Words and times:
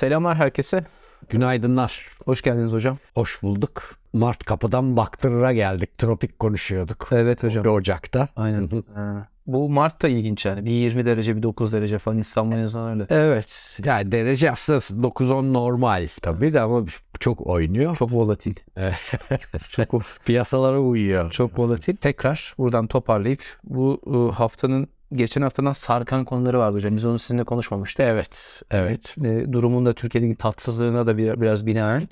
Selamlar 0.00 0.36
herkese. 0.36 0.84
Günaydınlar. 1.28 2.06
Hoş 2.24 2.42
geldiniz 2.42 2.72
hocam. 2.72 2.98
Hoş 3.14 3.42
bulduk. 3.42 3.94
Mart 4.12 4.44
kapıdan 4.44 4.96
baktırıra 4.96 5.52
geldik. 5.52 5.98
Tropik 5.98 6.38
konuşuyorduk. 6.38 7.08
Evet 7.12 7.42
hocam. 7.42 7.66
Ocak'ta. 7.66 8.28
Aynen. 8.36 8.70
Ha. 8.94 9.28
Bu 9.46 9.70
Mart 9.70 10.02
da 10.02 10.08
ilginç 10.08 10.46
yani. 10.46 10.64
Bir 10.64 10.70
20 10.70 11.06
derece 11.06 11.36
bir 11.36 11.42
9 11.42 11.72
derece 11.72 11.98
falan 11.98 12.18
İstanbul 12.18 12.56
en 12.56 12.62
azından 12.62 12.90
öyle. 12.90 13.06
Evet. 13.10 13.80
Yani 13.84 14.12
derece 14.12 14.50
aslında 14.50 14.78
9-10 14.78 15.52
normal 15.52 16.08
tabii 16.22 16.52
de 16.52 16.60
ama 16.60 16.84
çok 17.20 17.46
oynuyor. 17.46 17.96
Çok 17.96 18.12
volatil. 18.12 18.54
çok 19.68 20.02
piyasalara 20.24 20.80
uyuyor. 20.80 21.30
Çok 21.30 21.58
volatil. 21.58 21.96
Tekrar 21.96 22.54
buradan 22.58 22.86
toparlayıp 22.86 23.42
bu 23.64 24.00
ıı, 24.06 24.30
haftanın 24.30 24.88
geçen 25.14 25.42
haftadan 25.42 25.72
sarkan 25.72 26.24
konuları 26.24 26.58
vardı 26.58 26.76
hocam. 26.76 26.96
Biz 26.96 27.04
onu 27.04 27.18
sizinle 27.18 27.44
konuşmamıştık. 27.44 28.06
Evet. 28.08 28.62
Evet. 28.70 29.16
E, 29.24 29.52
durumun 29.52 29.86
da 29.86 29.92
Türkiye'deki 29.92 30.36
tatsızlığına 30.36 31.06
da 31.06 31.16
bir, 31.18 31.40
biraz 31.40 31.66
binaen. 31.66 32.08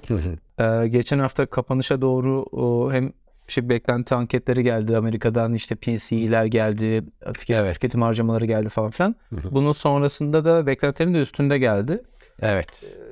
e, 0.58 0.88
geçen 0.88 1.18
hafta 1.18 1.46
kapanışa 1.46 2.00
doğru 2.00 2.42
o, 2.42 2.92
hem 2.92 3.12
şey 3.48 3.68
beklenti 3.68 4.14
anketleri 4.14 4.62
geldi 4.62 4.96
Amerika'dan 4.96 5.52
işte 5.52 5.74
PCE'ler 5.74 6.44
geldi, 6.44 7.04
Evet. 7.48 7.74
tüketim 7.74 8.02
harcamaları 8.02 8.46
geldi 8.46 8.68
falan 8.68 8.90
filan. 8.90 9.16
Bunun 9.50 9.72
sonrasında 9.72 10.44
da 10.44 10.66
beklentilerin 10.66 11.14
de 11.14 11.18
üstünde 11.20 11.58
geldi. 11.58 12.02
Evet. 12.42 12.66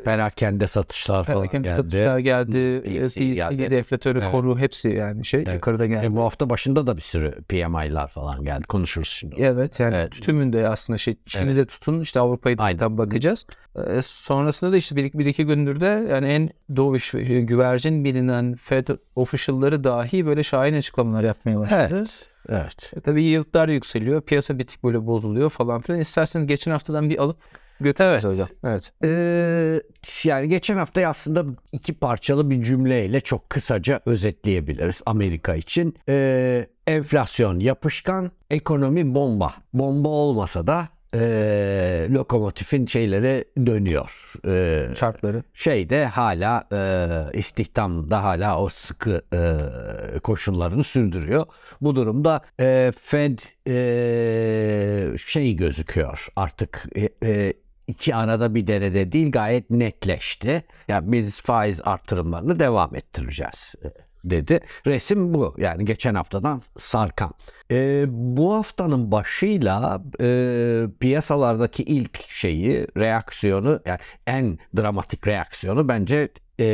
Perakende 0.04 0.66
satışlar 0.66 1.24
falan 1.24 1.38
Perakende 1.40 1.68
geldi. 1.68 1.76
satışlar 1.82 2.18
geldi, 2.18 2.82
PCE, 3.08 3.24
geldi. 3.34 3.70
deflatörü 3.70 4.18
Evet. 4.18 4.30
koru 4.30 4.58
hepsi 4.58 4.88
yani 4.88 5.24
şey 5.24 5.40
Evet. 5.42 5.54
yukarıda 5.54 5.86
geldi. 5.86 6.06
E, 6.06 6.16
bu 6.16 6.20
hafta 6.22 6.50
başında 6.50 6.86
da 6.86 6.96
bir 6.96 7.02
sürü 7.02 7.42
PMI'lar 7.42 8.08
falan 8.08 8.44
geldi. 8.44 8.62
Konuşuruz 8.62 9.08
şimdi. 9.08 9.34
Evet 9.38 9.80
yani 9.80 9.94
Evet. 9.94 10.12
tümünde 10.22 10.68
aslında 10.68 10.98
şey 10.98 11.16
Çin'i 11.26 11.42
Evet. 11.44 11.56
de 11.56 11.66
tutun 11.66 12.00
işte 12.00 12.20
Avrupa'yı 12.20 12.58
da 12.58 12.98
bakacağız. 12.98 13.46
Ee, 13.88 14.02
sonrasında 14.02 14.72
da 14.72 14.76
işte 14.76 14.96
bir, 14.96 15.12
bir 15.12 15.26
iki 15.26 15.46
gündür 15.46 15.80
de 15.80 16.06
yani 16.10 16.26
en 16.28 16.50
doğuş 16.76 17.10
güvercin 17.40 18.04
bilinen 18.04 18.54
Fed 18.54 18.88
official'ları 19.16 19.84
dahi 19.84 20.26
böyle 20.26 20.42
şahin 20.42 20.74
açıklamalar 20.74 21.24
yapmaya 21.24 21.58
başladı. 21.58 21.88
Evet. 21.90 22.28
Evet. 22.48 22.92
E, 22.96 23.00
tabii 23.00 23.22
yıllar 23.22 23.68
yükseliyor. 23.68 24.20
Piyasa 24.22 24.58
bir 24.58 24.66
tık 24.66 24.84
böyle 24.84 25.06
bozuluyor 25.06 25.50
falan 25.50 25.80
filan. 25.80 26.00
İsterseniz 26.00 26.46
geçen 26.46 26.70
haftadan 26.70 27.10
bir 27.10 27.18
alıp 27.18 27.36
götürürüz 27.80 28.24
Evet. 28.24 28.24
hocam. 28.24 28.48
Evet. 28.64 28.92
Ee, 29.04 29.80
yani 30.24 30.48
geçen 30.48 30.76
hafta 30.76 31.08
aslında 31.08 31.44
iki 31.72 31.94
parçalı 31.94 32.50
bir 32.50 32.62
cümleyle 32.62 33.20
çok 33.20 33.50
kısaca 33.50 34.00
özetleyebiliriz 34.06 35.02
Amerika 35.06 35.54
için. 35.54 35.94
Ee, 36.08 36.66
enflasyon 36.86 37.60
yapışkan, 37.60 38.30
ekonomi 38.50 39.14
bomba. 39.14 39.54
Bomba 39.72 40.08
olmasa 40.08 40.66
da 40.66 40.88
ee, 41.14 42.06
lokomotifin 42.10 42.86
şeyleri 42.86 43.44
dönüyor. 43.66 44.32
Ee, 44.46 44.88
Çarkları. 44.94 45.42
şeyde 45.54 46.06
hala 46.06 46.64
e, 46.72 47.38
istihdamda 47.38 48.24
hala 48.24 48.60
o 48.60 48.68
sıkı 48.68 49.22
e, 49.34 50.18
koşullarını 50.18 50.84
sürdürüyor. 50.84 51.46
Bu 51.80 51.96
durumda 51.96 52.40
e, 52.60 52.92
Fed 53.00 53.38
e, 53.68 55.18
şey 55.18 55.56
gözüküyor 55.56 56.26
artık 56.36 56.84
e, 56.96 57.08
e, 57.30 57.52
iki 57.86 58.14
arada 58.14 58.54
bir 58.54 58.66
derede 58.66 59.12
değil 59.12 59.32
gayet 59.32 59.70
netleşti. 59.70 60.64
Yani 60.88 61.12
biz 61.12 61.40
faiz 61.40 61.80
artırımlarını 61.84 62.60
devam 62.60 62.96
ettireceğiz 62.96 63.74
e, 63.84 63.88
dedi. 64.30 64.60
Resim 64.86 65.34
bu. 65.34 65.54
Yani 65.58 65.84
geçen 65.84 66.14
haftadan 66.14 66.62
sarkan. 66.78 67.32
E, 67.70 68.04
bu 68.08 68.54
haftanın 68.54 69.12
başıyla 69.12 70.02
e, 70.20 70.84
piyasalardaki 71.00 71.82
ilk 71.82 72.30
şeyi, 72.30 72.86
reaksiyonu, 72.96 73.80
yani 73.86 73.98
en 74.26 74.58
dramatik 74.76 75.26
reaksiyonu 75.26 75.88
bence 75.88 76.28
e, 76.58 76.64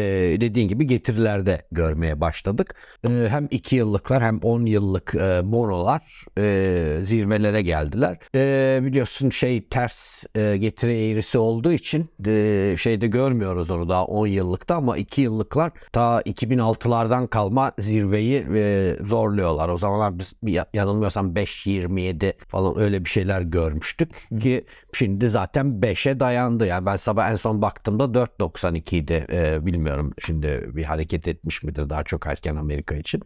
dediğin 0.41 0.69
gibi 0.69 0.87
getirilerde 0.87 1.63
görmeye 1.73 2.21
başladık. 2.21 2.75
E, 3.05 3.09
hem 3.09 3.49
2 3.51 3.77
yıllıklar 3.77 4.23
hem 4.23 4.39
10 4.39 4.67
yıllık 4.67 5.15
e, 5.15 5.41
bonolar 5.45 6.25
e, 6.39 6.99
zirvelere 7.03 7.63
geldiler. 7.63 8.19
E, 8.35 8.81
biliyorsun 8.83 9.31
şey 9.31 9.63
ters 9.69 10.25
e, 10.35 10.57
getiri 10.57 10.93
eğrisi 10.93 11.39
olduğu 11.39 11.73
için 11.73 12.11
e, 12.27 12.75
şeyde 12.79 13.07
görmüyoruz 13.07 13.71
onu 13.71 13.89
daha 13.89 14.05
10 14.05 14.27
yıllıkta 14.27 14.77
ama 14.77 14.97
2 14.97 15.21
yıllıklar 15.21 15.73
ta 15.93 16.21
2006'lardan 16.21 17.29
kalma 17.29 17.73
zirveyi 17.79 18.47
e, 18.55 18.97
zorluyorlar. 19.05 19.69
O 19.69 19.77
zamanlar 19.79 20.19
biz 20.19 20.35
yanılmıyorsam 20.75 21.35
5.27 21.35 22.33
falan 22.49 22.79
öyle 22.79 23.05
bir 23.05 23.11
şeyler 23.11 23.41
görmüştük 23.41 24.11
ki 24.43 24.65
şimdi 24.93 25.29
zaten 25.29 25.67
5'e 25.67 26.21
dayandı. 26.21 26.67
Yani 26.67 26.87
ben 26.87 26.97
sabah 26.97 27.31
en 27.31 27.37
son 27.37 27.63
baktığımda 27.63 28.05
4.92 28.05 28.97
idi. 28.97 29.27
E, 29.33 29.67
bilmiyorum 29.73 30.13
şimdi 30.25 30.71
bir 30.75 30.85
hareket 30.85 31.29
etmiş 31.29 31.63
midir 31.63 31.91
daha 31.91 32.03
çok 32.03 32.27
erken 32.27 32.57
Amerika 32.57 32.95
için. 32.95 33.23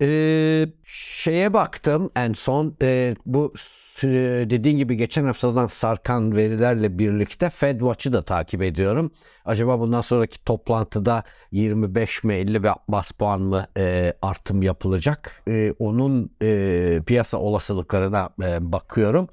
Ee, 0.00 0.66
şeye 0.84 1.52
baktım 1.52 2.10
en 2.16 2.32
son 2.32 2.76
e, 2.82 3.16
bu 3.26 3.54
dediğin 4.02 4.78
gibi 4.78 4.96
geçen 4.96 5.24
haftadan 5.24 5.66
sarkan 5.66 6.36
verilerle 6.36 6.98
birlikte 6.98 7.50
Fed 7.50 7.80
Watch'ı 7.80 8.12
da 8.12 8.22
takip 8.22 8.62
ediyorum. 8.62 9.10
Acaba 9.44 9.80
bundan 9.80 10.00
sonraki 10.00 10.44
toplantıda 10.44 11.22
25 11.52 12.24
mi 12.24 12.34
50 12.34 12.62
bas 12.88 13.10
puan 13.10 13.40
mı 13.40 13.66
e, 13.76 14.14
artım 14.22 14.62
yapılacak? 14.62 15.42
E, 15.48 15.74
onun 15.78 16.30
e, 16.42 17.00
piyasa 17.06 17.38
olasılıklarına 17.38 18.30
e, 18.42 18.72
bakıyorum. 18.72 19.28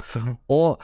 O 0.47 0.77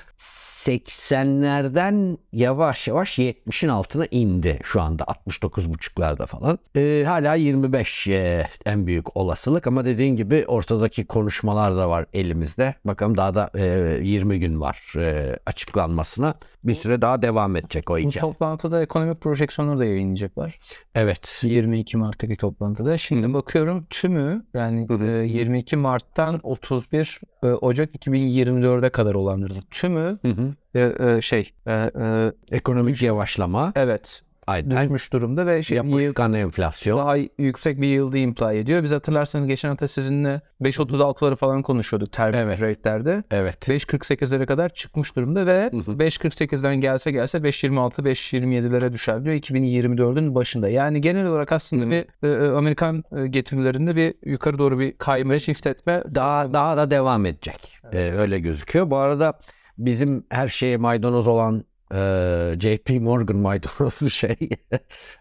80'lerden 0.67 2.17
yavaş 2.33 2.88
yavaş 2.88 3.19
70'in 3.19 3.69
altına 3.69 4.05
indi 4.11 4.59
şu 4.63 4.81
anda 4.81 5.03
69.5'larda 5.03 6.25
falan. 6.25 6.59
Ee, 6.75 7.03
hala 7.07 7.35
25 7.35 8.07
e, 8.07 8.47
en 8.65 8.88
büyük 8.88 9.17
olasılık 9.17 9.67
ama 9.67 9.85
dediğin 9.85 10.15
gibi 10.15 10.45
ortadaki 10.47 11.05
konuşmalar 11.05 11.77
da 11.77 11.89
var 11.89 12.05
elimizde. 12.13 12.75
Bakalım 12.85 13.17
daha 13.17 13.35
da 13.35 13.49
e, 13.57 13.66
20 14.03 14.39
gün 14.39 14.61
var 14.61 14.94
e, 14.97 15.35
açıklanmasına. 15.45 16.33
Bir 16.63 16.73
süre 16.75 17.01
daha 17.01 17.22
devam 17.22 17.55
edecek 17.55 17.89
o 17.89 17.94
Bu 17.94 17.97
hikaye. 17.97 18.22
toplantıda 18.22 18.81
ekonomi 18.81 19.16
projeksiyonları 19.16 19.79
da 19.79 19.85
yayınlayacaklar. 19.85 20.59
Evet. 20.95 21.39
22 21.44 21.97
Mart'taki 21.97 22.35
toplantıda. 22.35 22.97
Şimdi 22.97 23.33
bakıyorum 23.33 23.88
tümü 23.89 24.45
yani 24.53 24.88
e, 25.01 25.06
22 25.06 25.77
Mart'tan 25.77 26.39
31 26.44 27.22
e, 27.44 27.47
Ocak 27.47 27.95
2024'e 27.95 28.89
kadar 28.89 29.16
olanların 29.16 29.61
tümü 29.72 30.19
Hı 30.22 30.27
hı. 30.27 30.53
e, 30.75 31.11
e, 31.17 31.22
şey 31.22 31.51
e, 31.67 31.73
e, 31.73 32.31
Ekonomik 32.51 33.01
yavaşlama. 33.01 33.72
evet 33.75 34.22
Aynen. 34.47 34.84
düşmüş 34.84 35.13
durumda 35.13 35.46
ve 35.46 35.63
şey, 35.63 35.78
Yapışkan 35.78 36.34
enflasyon. 36.34 36.97
daha 36.97 37.16
yüksek 37.38 37.81
bir 37.81 37.88
yıldı 37.88 38.18
imply 38.18 38.59
ediyor. 38.59 38.84
Biz 38.84 38.91
hatırlarsanız 38.91 39.47
geçen 39.47 39.69
hafta 39.69 39.88
sizinle 39.88 40.41
5.36'ları 40.62 41.35
falan 41.35 41.62
konuşuyorduk 41.62 42.12
term 42.12 42.34
Evet. 42.35 42.62
rate'lerde. 42.62 43.24
Evet. 43.31 43.68
5.48'lere 43.69 44.46
kadar 44.46 44.69
çıkmış 44.69 45.16
durumda 45.16 45.46
ve 45.46 45.69
Hı 45.74 45.78
hı. 45.78 45.91
5.48'den 45.91 46.75
gelse 46.75 47.12
gelse 47.12 47.38
5.26 47.38 48.02
5.27'lere 48.03 48.94
düşer 48.94 49.24
diyor 49.25 49.36
2024'ün 49.36 50.36
başında. 50.36 50.69
Yani 50.69 51.02
genel 51.02 51.25
olarak 51.25 51.52
aslında 51.52 51.86
Hı. 51.86 51.90
bir 51.90 52.06
e, 52.28 52.46
e, 52.46 52.50
Amerikan 52.50 53.03
e, 53.18 53.28
getirilerinde 53.28 53.96
bir 53.96 54.13
yukarı 54.25 54.57
doğru 54.57 54.80
bir 54.80 54.97
kayma, 54.97 55.40
shift 55.40 55.68
etme 55.68 56.03
daha 56.16 56.53
daha 56.53 56.78
da 56.78 56.91
devam 56.91 57.25
edecek. 57.25 57.78
Ee, 57.91 58.12
öyle 58.12 58.40
gözüküyor. 58.40 58.90
Bu 58.90 58.97
arada 58.97 59.40
bizim 59.78 60.25
her 60.30 60.47
şeye 60.47 60.78
maydanoz 60.78 61.28
olan 61.28 61.63
e, 61.94 62.56
JP 62.59 62.90
Morgan 63.02 63.38
maydanozu 63.38 64.09
şey 64.20 64.38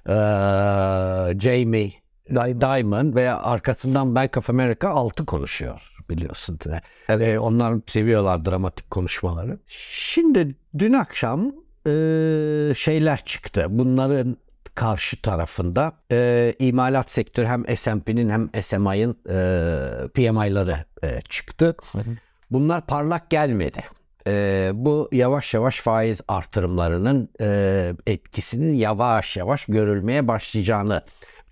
e, 0.09 0.16
Jamie 1.41 1.93
Di- 2.31 2.60
Dimon 2.60 3.15
ve 3.15 3.32
arkasından 3.32 4.15
Bank 4.15 4.37
of 4.37 4.50
America 4.50 4.88
altı 4.88 5.27
konuşuyor 5.27 5.93
biliyorsun. 6.10 6.59
Evet. 7.09 7.38
onlar 7.38 7.75
seviyorlar 7.87 8.44
dramatik 8.44 8.91
konuşmaları. 8.91 9.59
Şimdi 9.91 10.54
dün 10.78 10.92
akşam 10.92 11.53
e, 11.86 11.91
şeyler 12.77 13.24
çıktı. 13.24 13.66
Bunların 13.69 14.36
karşı 14.74 15.22
tarafında 15.22 15.92
e, 16.12 16.54
imalat 16.59 17.10
sektörü 17.10 17.47
hem 17.47 17.77
S&P'nin 17.77 18.30
hem 18.30 18.62
SMI'ın 18.62 19.16
e, 19.28 20.09
PMI'ları 20.09 20.84
e, 21.03 21.21
çıktı. 21.28 21.77
Bunlar 22.51 22.86
parlak 22.86 23.30
gelmedi. 23.30 23.84
E, 24.26 24.70
bu 24.74 25.08
yavaş 25.12 25.54
yavaş 25.54 25.80
faiz 25.80 26.20
artırımlarının 26.28 27.28
e, 27.40 27.92
etkisinin 28.06 28.74
yavaş 28.74 29.36
yavaş 29.36 29.64
görülmeye 29.64 30.28
başlayacağını 30.28 31.02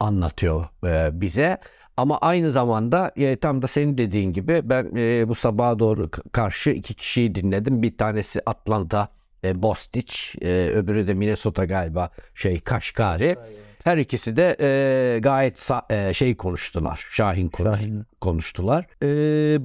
anlatıyor 0.01 0.65
e, 0.87 1.21
bize. 1.21 1.59
Ama 1.97 2.19
aynı 2.19 2.51
zamanda 2.51 3.13
e, 3.17 3.37
tam 3.37 3.63
da 3.63 3.67
senin 3.67 3.99
dediğin 3.99 4.33
gibi 4.33 4.61
ben 4.65 4.97
e, 4.97 5.29
bu 5.29 5.35
sabaha 5.35 5.79
doğru 5.79 6.11
karşı 6.33 6.71
iki 6.71 6.95
kişiyi 6.95 7.35
dinledim. 7.35 7.83
Bir 7.83 7.97
tanesi 7.97 8.41
Atlanta 8.47 9.09
e, 9.45 9.63
Bostich, 9.63 10.15
e, 10.43 10.71
öbürü 10.71 11.07
de 11.07 11.15
Minnesota 11.15 11.65
galiba 11.65 12.11
şey 12.35 12.61
Kaşkari. 12.61 13.37
Her 13.85 13.99
ikisi 13.99 14.37
de 14.37 14.57
e, 14.61 15.19
gayet 15.19 15.71
e, 15.91 16.15
şey 16.15 16.37
konuştular. 16.37 17.07
Şahin, 17.11 17.49
konuş- 17.49 17.79
Şahin. 17.81 18.05
konuştular. 18.21 18.87
E, 19.03 19.07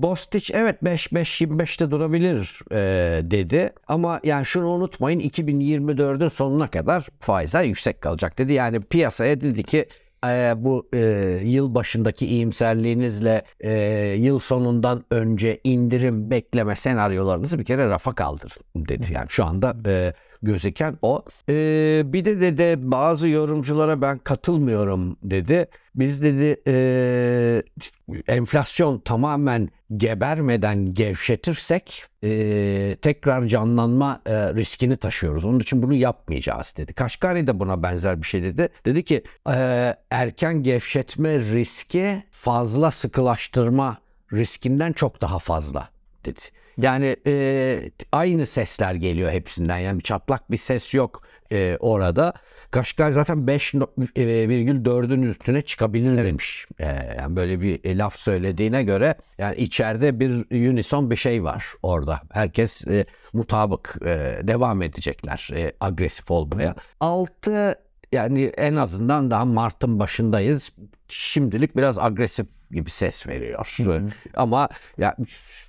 Bostich 0.01 0.51
evet 0.53 0.83
5-5-25'te 0.83 1.91
durabilir 1.91 2.59
e, 2.71 2.77
dedi. 3.31 3.73
Ama 3.87 4.19
yani 4.23 4.45
şunu 4.45 4.67
unutmayın 4.67 5.19
2024'ün 5.19 6.29
sonuna 6.29 6.69
kadar 6.69 7.07
faizler 7.19 7.63
yüksek 7.63 8.01
kalacak 8.01 8.37
dedi. 8.37 8.53
Yani 8.53 8.79
piyasaya 8.79 9.41
dedi 9.41 9.63
ki 9.63 9.85
bu 10.63 10.89
e, 10.93 10.99
yıl 11.43 11.75
başındaki 11.75 12.27
iyimserliğinizle 12.27 13.41
e, 13.59 13.71
yıl 14.17 14.39
sonundan 14.39 15.03
önce 15.11 15.59
indirim 15.63 16.29
bekleme 16.29 16.75
senaryolarınızı 16.75 17.59
bir 17.59 17.65
kere 17.65 17.89
rafa 17.89 18.15
kaldırın 18.15 18.63
dedi. 18.75 19.07
Yani 19.13 19.27
şu 19.29 19.45
anda 19.45 19.75
e, 19.85 20.13
gözüken 20.41 20.97
o. 21.01 21.23
E, 21.49 21.53
bir 22.05 22.25
de 22.25 22.41
dedi 22.41 22.91
bazı 22.91 23.27
yorumculara 23.27 24.01
ben 24.01 24.17
katılmıyorum 24.17 25.17
dedi. 25.23 25.67
Biz 25.95 26.23
dedi 26.23 26.61
e, 26.67 27.63
enflasyon 28.27 28.99
tamamen 28.99 29.69
gebermeden 29.97 30.93
gevşetirsek 30.93 32.05
e, 32.23 32.97
tekrar 33.01 33.47
canlanma 33.47 34.21
e, 34.25 34.31
riskini 34.31 34.97
taşıyoruz. 34.97 35.45
Onun 35.45 35.59
için 35.59 35.81
bunu 35.83 35.93
yapmayacağız 35.93 36.73
dedi. 36.77 36.93
Kaşgari 36.93 37.47
de 37.47 37.59
buna 37.59 37.83
benzer 37.83 38.21
bir 38.21 38.27
şey 38.27 38.43
dedi. 38.43 38.69
Dedi 38.85 39.03
ki 39.03 39.23
e, 39.49 39.95
erken 40.11 40.63
gevşetme 40.63 41.39
riski 41.39 42.23
fazla 42.31 42.91
sıkılaştırma 42.91 43.97
riskinden 44.33 44.91
çok 44.91 45.21
daha 45.21 45.39
fazla 45.39 45.89
dedi. 46.25 46.39
Yani 46.81 47.15
e, 47.27 47.91
aynı 48.11 48.45
sesler 48.45 48.95
geliyor 48.95 49.31
hepsinden. 49.31 49.77
Yani 49.77 49.99
bir 49.99 50.03
çatlak 50.03 50.51
bir 50.51 50.57
ses 50.57 50.93
yok 50.93 51.23
e, 51.51 51.77
orada. 51.79 52.33
Kaşgar 52.71 53.11
zaten 53.11 53.37
5,4'ün 53.37 55.21
üstüne 55.21 55.61
çıkabilir 55.61 56.25
demiş. 56.25 56.65
E, 56.79 56.85
yani 57.17 57.35
böyle 57.35 57.61
bir 57.61 57.95
laf 57.95 58.15
söylediğine 58.15 58.83
göre 58.83 59.15
yani 59.37 59.55
içeride 59.55 60.19
bir 60.19 60.31
unison 60.69 61.11
bir 61.11 61.15
şey 61.15 61.43
var 61.43 61.65
orada. 61.83 62.21
Herkes 62.31 62.87
e, 62.87 63.05
mutabık 63.33 63.97
e, 64.01 64.39
devam 64.43 64.81
edecekler 64.81 65.49
e, 65.55 65.73
agresif 65.79 66.31
olmaya. 66.31 66.75
6 66.99 67.75
yani 68.11 68.43
en 68.43 68.75
azından 68.75 69.31
daha 69.31 69.45
Mart'ın 69.45 69.99
başındayız. 69.99 70.71
Şimdilik 71.09 71.77
biraz 71.77 71.97
agresif 71.97 72.47
gibi 72.71 72.89
ses 72.89 73.27
veriyor. 73.27 73.77
Ama 74.35 74.69
ya 74.97 75.15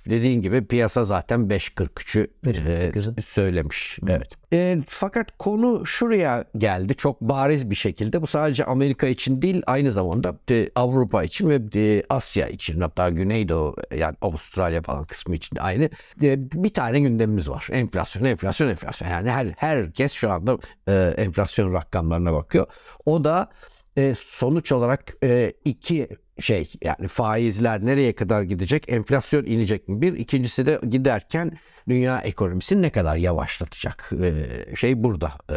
dediğin 0.09 0.41
gibi 0.41 0.65
piyasa 0.65 1.03
zaten 1.03 1.39
5.43'ü 1.39 2.27
e, 2.45 2.49
5.48'i. 2.49 3.21
söylemiş. 3.21 3.99
Evet. 4.07 4.37
E, 4.53 4.77
fakat 4.87 5.37
konu 5.39 5.85
şuraya 5.85 6.45
geldi 6.57 6.95
çok 6.95 7.21
bariz 7.21 7.69
bir 7.69 7.75
şekilde. 7.75 8.21
Bu 8.21 8.27
sadece 8.27 8.65
Amerika 8.65 9.07
için 9.07 9.41
değil 9.41 9.63
aynı 9.65 9.91
zamanda 9.91 10.35
e, 10.51 10.69
Avrupa 10.75 11.23
için 11.23 11.49
ve 11.49 11.61
e, 11.75 12.03
Asya 12.09 12.47
için 12.47 12.81
hatta 12.81 13.09
Güneydoğu 13.09 13.75
yani 13.95 14.15
Avustralya 14.21 14.81
falan 14.81 15.03
kısmı 15.03 15.35
için 15.35 15.55
de 15.55 15.61
aynı. 15.61 15.83
E, 16.21 16.51
bir 16.51 16.73
tane 16.73 16.99
gündemimiz 16.99 17.49
var. 17.49 17.67
Enflasyon, 17.71 18.25
enflasyon, 18.25 18.69
enflasyon. 18.69 19.09
Yani 19.09 19.29
her 19.31 19.47
herkes 19.57 20.11
şu 20.13 20.31
anda 20.31 20.57
e, 20.87 21.13
enflasyon 21.17 21.73
rakamlarına 21.73 22.33
bakıyor. 22.33 22.67
O 23.05 23.23
da 23.23 23.49
e, 23.97 24.13
sonuç 24.17 24.71
olarak 24.71 25.17
e, 25.23 25.53
iki 25.65 26.07
şey 26.39 26.73
yani 26.81 27.07
faizler 27.07 27.85
nereye 27.85 28.15
kadar 28.15 28.41
gidecek, 28.41 28.89
enflasyon 28.89 29.45
inecek 29.45 29.87
mi? 29.87 30.01
Bir, 30.01 30.13
ikincisi 30.13 30.65
de 30.65 30.79
giderken 30.89 31.51
dünya 31.89 32.19
ekonomisi 32.19 32.81
ne 32.81 32.89
kadar 32.89 33.15
yavaşlatacak? 33.15 34.11
E, 34.23 34.75
şey 34.75 35.03
burada. 35.03 35.31
E, 35.49 35.55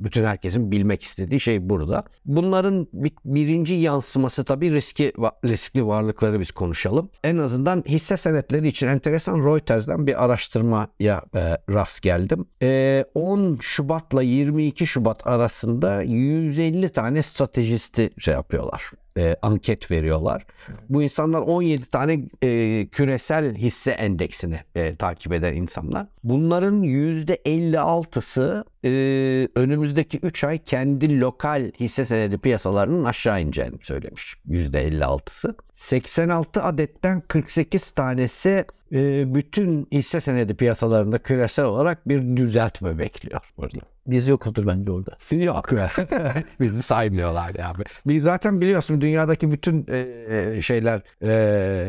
bütün 0.00 0.24
herkesin 0.24 0.70
bilmek 0.70 1.02
istediği 1.02 1.40
şey 1.40 1.68
burada. 1.68 2.04
Bunların 2.24 2.88
bir- 2.92 3.12
birinci 3.24 3.74
yansıması 3.74 4.44
tabii 4.44 4.74
riski 4.74 5.12
riskli 5.44 5.86
varlıkları 5.86 6.40
biz 6.40 6.50
konuşalım. 6.50 7.10
En 7.24 7.36
azından 7.38 7.84
hisse 7.88 8.16
senetleri 8.16 8.68
için 8.68 8.86
enteresan 8.86 9.44
Reuters'den 9.44 10.06
bir 10.06 10.24
araştırmaya 10.24 11.22
e, 11.34 11.58
rast 11.70 12.02
geldim. 12.02 12.46
E, 12.62 13.04
10 13.14 13.58
Şubat'la 13.60 14.22
22 14.22 14.86
Şubat 14.86 15.26
arasında 15.26 16.02
150 16.02 16.88
tane 16.88 17.22
stratejisti 17.22 18.10
şey 18.18 18.34
yapıyorlar. 18.34 18.90
E, 19.18 19.36
anket 19.42 19.90
veriyorlar. 19.90 20.46
Bu 20.88 21.02
insanlar 21.02 21.40
17 21.40 21.86
tane 21.86 22.20
e, 22.42 22.86
küresel 22.86 23.54
hisse 23.54 23.90
endeksini 23.90 24.60
e, 24.74 24.96
takip 24.96 25.32
eden 25.32 25.54
insanlar. 25.54 26.06
Bunların 26.24 26.82
%56'sı 26.82 28.64
e, 28.84 28.90
önümüzdeki 29.54 30.18
3 30.18 30.44
ay 30.44 30.58
kendi 30.58 31.20
lokal 31.20 31.72
hisse 31.80 32.04
senedi 32.04 32.38
piyasalarının 32.38 33.04
aşağı 33.04 33.40
ineceğini 33.40 33.76
söylemiş. 33.82 34.34
%56'sı. 34.48 35.54
86 35.72 36.62
adetten 36.62 37.20
48 37.20 37.90
tanesi 37.90 38.64
e, 38.92 39.34
bütün 39.34 39.88
hisse 39.92 40.20
senedi 40.20 40.54
piyasalarında 40.54 41.18
küresel 41.18 41.64
olarak 41.64 42.08
bir 42.08 42.36
düzeltme 42.36 42.98
bekliyor 42.98 43.40
burada. 43.56 43.78
Biz 44.08 44.28
yokuzdur 44.28 44.66
bence 44.66 44.90
orada. 44.90 45.16
Yok. 45.30 45.70
Bizi 46.60 46.82
saymıyorlar 46.82 47.52
yani. 47.58 47.84
Biz 48.06 48.22
zaten 48.22 48.60
biliyorsun 48.60 49.00
dünyadaki 49.00 49.52
bütün 49.52 49.86
e, 49.88 50.62
şeyler 50.62 51.02
e, 51.22 51.32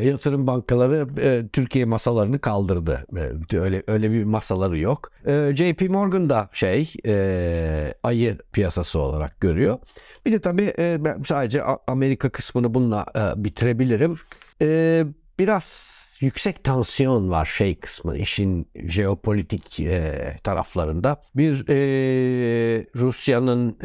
yatırım 0.05 0.47
bankaları 0.47 1.07
e, 1.21 1.47
Türkiye 1.47 1.85
masalarını 1.85 2.39
kaldırdı. 2.39 3.05
E, 3.53 3.57
öyle 3.57 3.83
öyle 3.87 4.11
bir 4.11 4.23
masaları 4.23 4.79
yok. 4.79 5.11
E, 5.25 5.51
JP 5.55 5.89
Morgan 5.89 6.29
da 6.29 6.49
şey 6.53 6.93
e, 7.05 7.93
ayı 8.03 8.37
piyasası 8.51 8.99
olarak 8.99 9.39
görüyor. 9.41 9.79
Bir 10.25 10.31
de 10.31 10.39
tabii 10.39 10.73
e, 10.77 10.97
ben 10.99 11.23
sadece 11.27 11.63
Amerika 11.87 12.29
kısmını 12.29 12.73
bununla 12.73 13.05
e, 13.15 13.43
bitirebilirim. 13.43 14.15
E, 14.61 15.03
biraz 15.39 15.99
yüksek 16.19 16.63
tansiyon 16.63 17.29
var 17.29 17.45
şey 17.45 17.75
kısmı 17.75 18.17
işin 18.17 18.67
jeopolitik 18.75 19.79
e, 19.79 20.35
taraflarında. 20.43 21.21
Bir 21.35 21.69
e, 21.69 22.85
Rusya'nın 22.95 23.77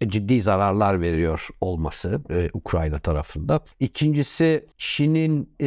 e, 0.00 0.08
ciddi 0.08 0.42
zararlar 0.42 1.00
veriyor 1.00 1.48
olması 1.60 2.22
e, 2.30 2.50
Ukrayna 2.52 2.98
tarafında. 2.98 3.60
İkincisi 3.80 4.66
Çin'in 4.78 5.54
e, 5.60 5.66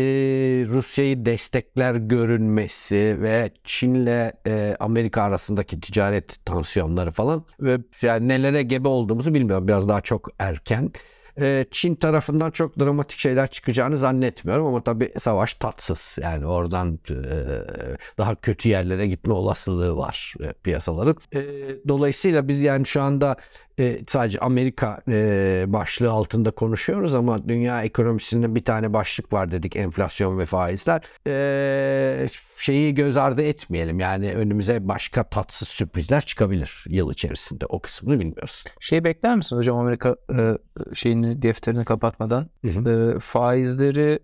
Rusya'yı 0.67 1.25
destekler 1.25 1.95
görünmesi 1.95 3.17
ve 3.21 3.51
Çin'le 3.63 4.31
e, 4.47 4.75
Amerika 4.79 5.23
arasındaki 5.23 5.79
ticaret 5.79 6.45
tansiyonları 6.45 7.11
falan 7.11 7.45
ve 7.59 7.77
yani 8.01 8.27
nelere 8.27 8.63
gebe 8.63 8.87
olduğumuzu 8.87 9.33
bilmiyorum. 9.33 9.67
Biraz 9.67 9.89
daha 9.89 10.01
çok 10.01 10.29
erken. 10.39 10.91
Ee, 11.39 11.65
Çin 11.71 11.95
tarafından 11.95 12.51
çok 12.51 12.79
dramatik 12.79 13.19
şeyler 13.19 13.47
çıkacağını 13.47 13.97
zannetmiyorum 13.97 14.65
ama 14.65 14.83
tabii 14.83 15.13
savaş 15.19 15.53
tatsız. 15.53 16.17
Yani 16.21 16.45
oradan 16.45 16.99
e, 17.09 17.15
daha 18.17 18.35
kötü 18.35 18.69
yerlere 18.69 19.07
gitme 19.07 19.33
olasılığı 19.33 19.97
var 19.97 20.33
e, 20.41 20.53
piyasaların. 20.53 21.15
E, 21.33 21.41
Dolayısıyla 21.87 22.47
biz 22.47 22.61
yani 22.61 22.85
şu 22.85 23.01
anda 23.01 23.35
e, 23.79 23.99
sadece 24.07 24.39
Amerika 24.39 25.01
e, 25.07 25.65
başlığı 25.67 26.11
altında 26.11 26.51
konuşuyoruz 26.51 27.13
ama 27.13 27.47
dünya 27.47 27.83
ekonomisinde 27.83 28.55
bir 28.55 28.65
tane 28.65 28.93
başlık 28.93 29.33
var 29.33 29.51
dedik 29.51 29.75
enflasyon 29.75 30.39
ve 30.39 30.45
faizler. 30.45 31.01
E, 31.27 32.27
şeyi 32.57 32.93
göz 32.93 33.17
ardı 33.17 33.41
etmeyelim. 33.41 33.99
Yani 33.99 34.33
önümüze 34.33 34.87
başka 34.87 35.23
tatsız 35.23 35.67
sürprizler 35.67 36.21
çıkabilir 36.21 36.83
yıl 36.87 37.11
içerisinde. 37.11 37.65
O 37.65 37.79
kısmını 37.79 38.19
bilmiyoruz. 38.19 38.63
Şey 38.79 39.03
bekler 39.03 39.35
misin 39.35 39.57
hocam 39.57 39.77
Amerika 39.77 40.15
e, 40.37 40.57
şeyini 40.93 41.41
defterini 41.41 41.85
kapatmadan 41.85 42.49
e, 42.65 43.19
faizleri 43.19 44.19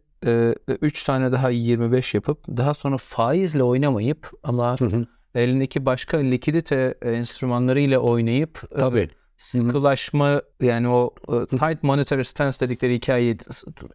3 0.82 1.04
tane 1.04 1.32
daha 1.32 1.50
25 1.50 2.14
yapıp 2.14 2.48
daha 2.48 2.74
sonra 2.74 2.98
faizle 2.98 3.64
oynamayıp 3.64 4.32
ama 4.44 4.76
Hı 4.80 4.86
hı. 4.86 5.06
elindeki 5.36 5.86
başka 5.86 6.18
likidite 6.18 6.96
enstrümanlarıyla 7.02 8.00
oynayıp 8.00 8.62
Tabii. 8.80 9.10
Sıkılaşma 9.38 10.42
yani 10.62 10.88
o 10.90 11.14
e, 11.30 11.46
tight 11.58 11.84
monetary 11.84 12.24
stance 12.24 12.60
dedikleri 12.60 12.94
hikayeyi 12.96 13.38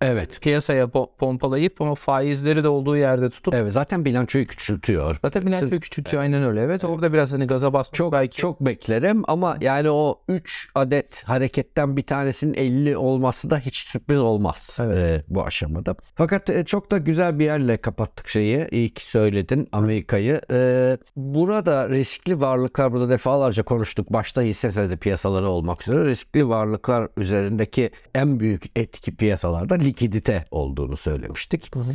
Evet. 0.00 0.40
piyasaya 0.40 0.84
po- 0.84 1.16
pompalayıp 1.18 1.80
ama 1.82 1.94
faizleri 1.94 2.64
de 2.64 2.68
olduğu 2.68 2.96
yerde 2.96 3.30
tutup 3.30 3.54
Evet 3.54 3.72
zaten 3.72 4.04
bilançoyu 4.04 4.46
küçültüyor. 4.46 5.16
zaten 5.22 5.46
bilançoyu 5.46 5.80
küçültüyor 5.80 6.22
aynen 6.22 6.42
öyle. 6.44 6.62
Evet 6.62 6.84
orada 6.84 7.12
biraz 7.12 7.32
hani 7.32 7.46
gaza 7.46 7.72
basmış 7.72 7.98
Çok 7.98 8.12
belki. 8.12 8.36
çok 8.36 8.60
beklerim 8.60 9.22
ama 9.28 9.56
yani 9.60 9.90
o 9.90 10.20
3 10.28 10.68
adet 10.74 11.24
hareketten 11.24 11.96
bir 11.96 12.02
tanesinin 12.02 12.54
50 12.54 12.96
olması 12.96 13.50
da 13.50 13.58
hiç 13.58 13.76
sürpriz 13.76 14.18
olmaz 14.20 14.76
Evet. 14.82 14.98
e, 14.98 15.24
bu 15.28 15.42
aşamada. 15.44 15.96
Fakat 16.14 16.50
e, 16.50 16.64
çok 16.64 16.90
da 16.90 16.98
güzel 16.98 17.38
bir 17.38 17.44
yerle 17.44 17.76
kapattık 17.76 18.28
şeyi. 18.28 18.66
İyi 18.70 18.94
ki 18.94 19.04
söyledin 19.06 19.68
Amerika'yı. 19.72 20.40
E, 20.52 20.98
burada 21.16 21.88
riskli 21.88 22.40
varlıklar 22.40 22.92
burada 22.92 23.08
defalarca 23.08 23.62
konuştuk. 23.62 24.12
Başta 24.12 24.42
hisse 24.42 24.70
senedi 24.70 24.96
piyasaları 25.28 25.48
olmak 25.48 25.82
üzere 25.82 26.04
riskli 26.04 26.48
varlıklar 26.48 27.08
üzerindeki 27.16 27.90
en 28.14 28.40
büyük 28.40 28.78
etki 28.78 29.16
piyasalarda 29.16 29.74
likidite 29.74 30.44
olduğunu 30.50 30.96
söylemiştik. 30.96 31.74
Hı 31.74 31.80
hı. 31.80 31.92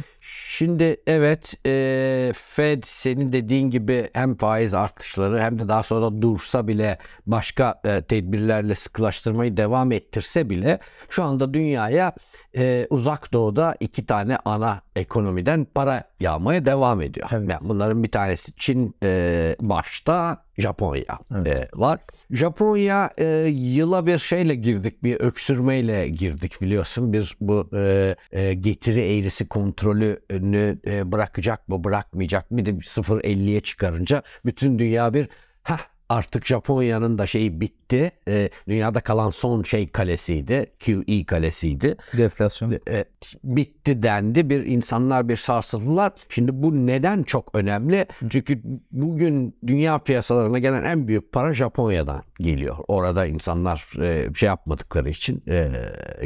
Şimdi 0.47 0.97
evet 1.07 1.53
e, 1.65 2.33
Fed 2.35 2.83
senin 2.85 3.33
dediğin 3.33 3.69
gibi 3.69 4.09
hem 4.13 4.35
faiz 4.37 4.73
artışları 4.73 5.41
hem 5.41 5.59
de 5.59 5.67
daha 5.67 5.83
sonra 5.83 6.21
dursa 6.21 6.67
bile 6.67 6.97
başka 7.25 7.81
e, 7.83 8.01
tedbirlerle 8.01 8.75
sıkılaştırmayı 8.75 9.57
devam 9.57 9.91
ettirse 9.91 10.49
bile 10.49 10.79
şu 11.09 11.23
anda 11.23 11.53
dünyaya 11.53 12.13
e, 12.55 12.87
uzak 12.89 13.33
doğuda 13.33 13.75
iki 13.79 14.05
tane 14.05 14.37
ana 14.45 14.81
ekonomiden 14.95 15.67
para 15.75 16.03
yağmaya 16.19 16.65
devam 16.65 17.01
ediyor. 17.01 17.29
Evet. 17.31 17.49
Yani 17.49 17.69
bunların 17.69 18.03
bir 18.03 18.11
tanesi 18.11 18.51
Çin 18.57 18.95
e, 19.03 19.55
başta 19.59 20.43
Japonya 20.57 21.19
e, 21.45 21.67
var. 21.73 21.99
Japonya 22.31 23.09
e, 23.17 23.25
yıla 23.51 24.05
bir 24.05 24.19
şeyle 24.19 24.55
girdik, 24.55 25.03
bir 25.03 25.19
öksürmeyle 25.19 26.09
girdik 26.09 26.61
biliyorsun. 26.61 27.13
Bir 27.13 27.37
bu 27.41 27.69
e, 27.73 28.15
e, 28.31 28.53
getiri 28.53 28.99
eğrisi 29.01 29.47
kontrolünü 29.47 30.79
e, 30.85 31.11
bırakacak 31.11 31.67
mı, 31.67 31.83
bırakmayacak 31.83 32.51
mı? 32.51 32.57
Bir 32.57 32.65
de 32.65 32.71
0.50'ye 32.71 33.61
çıkarınca 33.61 34.23
bütün 34.45 34.79
dünya 34.79 35.13
bir 35.13 35.29
ha 35.63 35.79
artık 36.13 36.45
Japonya'nın 36.45 37.17
da 37.17 37.25
şeyi 37.27 37.61
bitti. 37.61 38.11
E, 38.27 38.49
dünyada 38.67 39.01
kalan 39.01 39.29
son 39.29 39.63
şey 39.63 39.87
kalesiydi. 39.87 40.65
QE 40.85 41.25
kalesiydi 41.25 41.97
Deflasyon. 42.17 42.71
e, 42.71 43.05
bitti 43.43 44.03
dendi. 44.03 44.49
Bir 44.49 44.65
insanlar 44.65 45.29
bir 45.29 45.35
sarsıldılar. 45.37 46.11
Şimdi 46.29 46.63
bu 46.63 46.87
neden 46.87 47.23
çok 47.23 47.55
önemli? 47.55 48.05
Çünkü 48.29 48.61
bugün 48.91 49.55
dünya 49.67 49.99
piyasalarına 49.99 50.59
gelen 50.59 50.83
en 50.83 51.07
büyük 51.07 51.31
para 51.31 51.53
Japonya'dan 51.53 52.23
geliyor. 52.39 52.77
Orada 52.87 53.25
insanlar 53.25 54.01
e, 54.01 54.33
şey 54.35 54.47
yapmadıkları 54.47 55.09
için 55.09 55.43
e, 55.47 55.71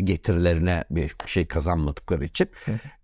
getirilerine 0.03 0.83
bir 0.91 1.15
şey 1.25 1.45
kazanmadıkları 1.47 2.25
için. 2.25 2.49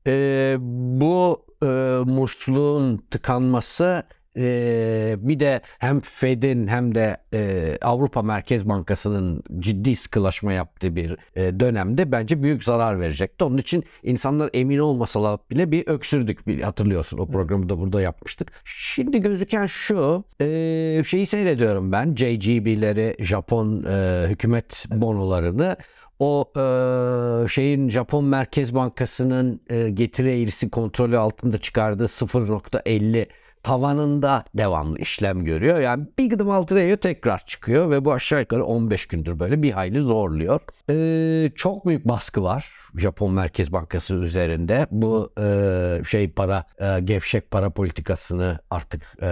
E, 0.08 0.56
bu 1.00 1.46
e, 1.64 1.68
musluğun 2.06 2.98
tıkanması 2.98 4.04
e, 4.38 5.16
bir 5.18 5.40
de 5.40 5.62
hem 5.80 6.02
Fed'in 6.02 6.68
hem 6.68 6.96
de 6.96 7.18
e, 7.34 7.78
Avrupa 7.82 8.22
Merkez 8.22 8.70
Bankası'nın 8.70 9.44
ciddi 9.60 9.96
sıkılaşma 9.96 10.54
yaptığı 10.54 10.96
bir 10.96 11.18
e, 11.36 11.60
dönemde 11.60 12.12
bence 12.12 12.44
büyük 12.44 12.64
zarar 12.64 13.00
verecekti. 13.00 13.44
Onun 13.44 13.58
için 13.58 13.84
insanlar 14.04 14.50
emin 14.54 14.78
olmasalar 14.78 15.40
bile 15.50 15.72
bir 15.72 15.88
öksürdük. 15.88 16.48
Bir, 16.48 16.62
hatırlıyorsun 16.62 17.18
o 17.18 17.28
programı 17.28 17.70
da 17.70 17.80
burada 17.80 18.02
yapmıştık. 18.02 18.52
Şimdi 18.66 19.22
gözüken 19.22 19.66
şu 19.66 20.24
e, 20.42 21.04
şeyi 21.08 21.26
seyrediyorum 21.26 21.92
ben 21.92 22.16
JGB'leri 22.16 23.16
Japon 23.20 23.84
e, 23.84 24.26
hükümet 24.30 24.86
bonolarını 24.92 25.78
o 26.20 26.52
e, 26.58 27.48
şeyin 27.48 27.90
Japon 27.90 28.26
Merkez 28.26 28.76
Bankası'nın 28.76 29.62
e, 29.70 29.90
getiri 29.90 30.42
eğrisi 30.42 30.70
kontrolü 30.70 31.18
altında 31.18 31.58
çıkardığı 31.58 32.04
0.50 32.04 33.28
tavanında 33.64 34.44
devamlı 34.56 35.00
işlem 35.00 35.46
görüyor. 35.46 35.80
Yani 35.80 36.08
bir 36.18 36.30
gıdım 36.30 36.50
altına 36.50 36.82
iniyor 36.82 36.98
tekrar 36.98 37.46
çıkıyor 37.46 37.90
ve 37.90 38.06
bu 38.06 38.14
aşağı 38.14 38.40
yukarı 38.40 38.66
15 38.66 39.06
gündür 39.06 39.40
böyle 39.40 39.62
bir 39.62 39.72
hayli 39.72 40.02
zorluyor. 40.02 40.60
Ee, 40.90 41.52
çok 41.56 41.88
büyük 41.88 42.08
baskı 42.08 42.44
var 42.44 42.72
Japon 42.98 43.34
Merkez 43.34 43.72
Bankası 43.72 44.16
üzerinde. 44.16 44.88
Bu 44.92 45.34
e, 45.40 46.02
şey 46.10 46.32
para 46.32 46.66
e, 46.80 47.00
gevşek 47.00 47.52
para 47.52 47.70
politikasını 47.70 48.60
artık 48.70 49.02
e, 49.22 49.32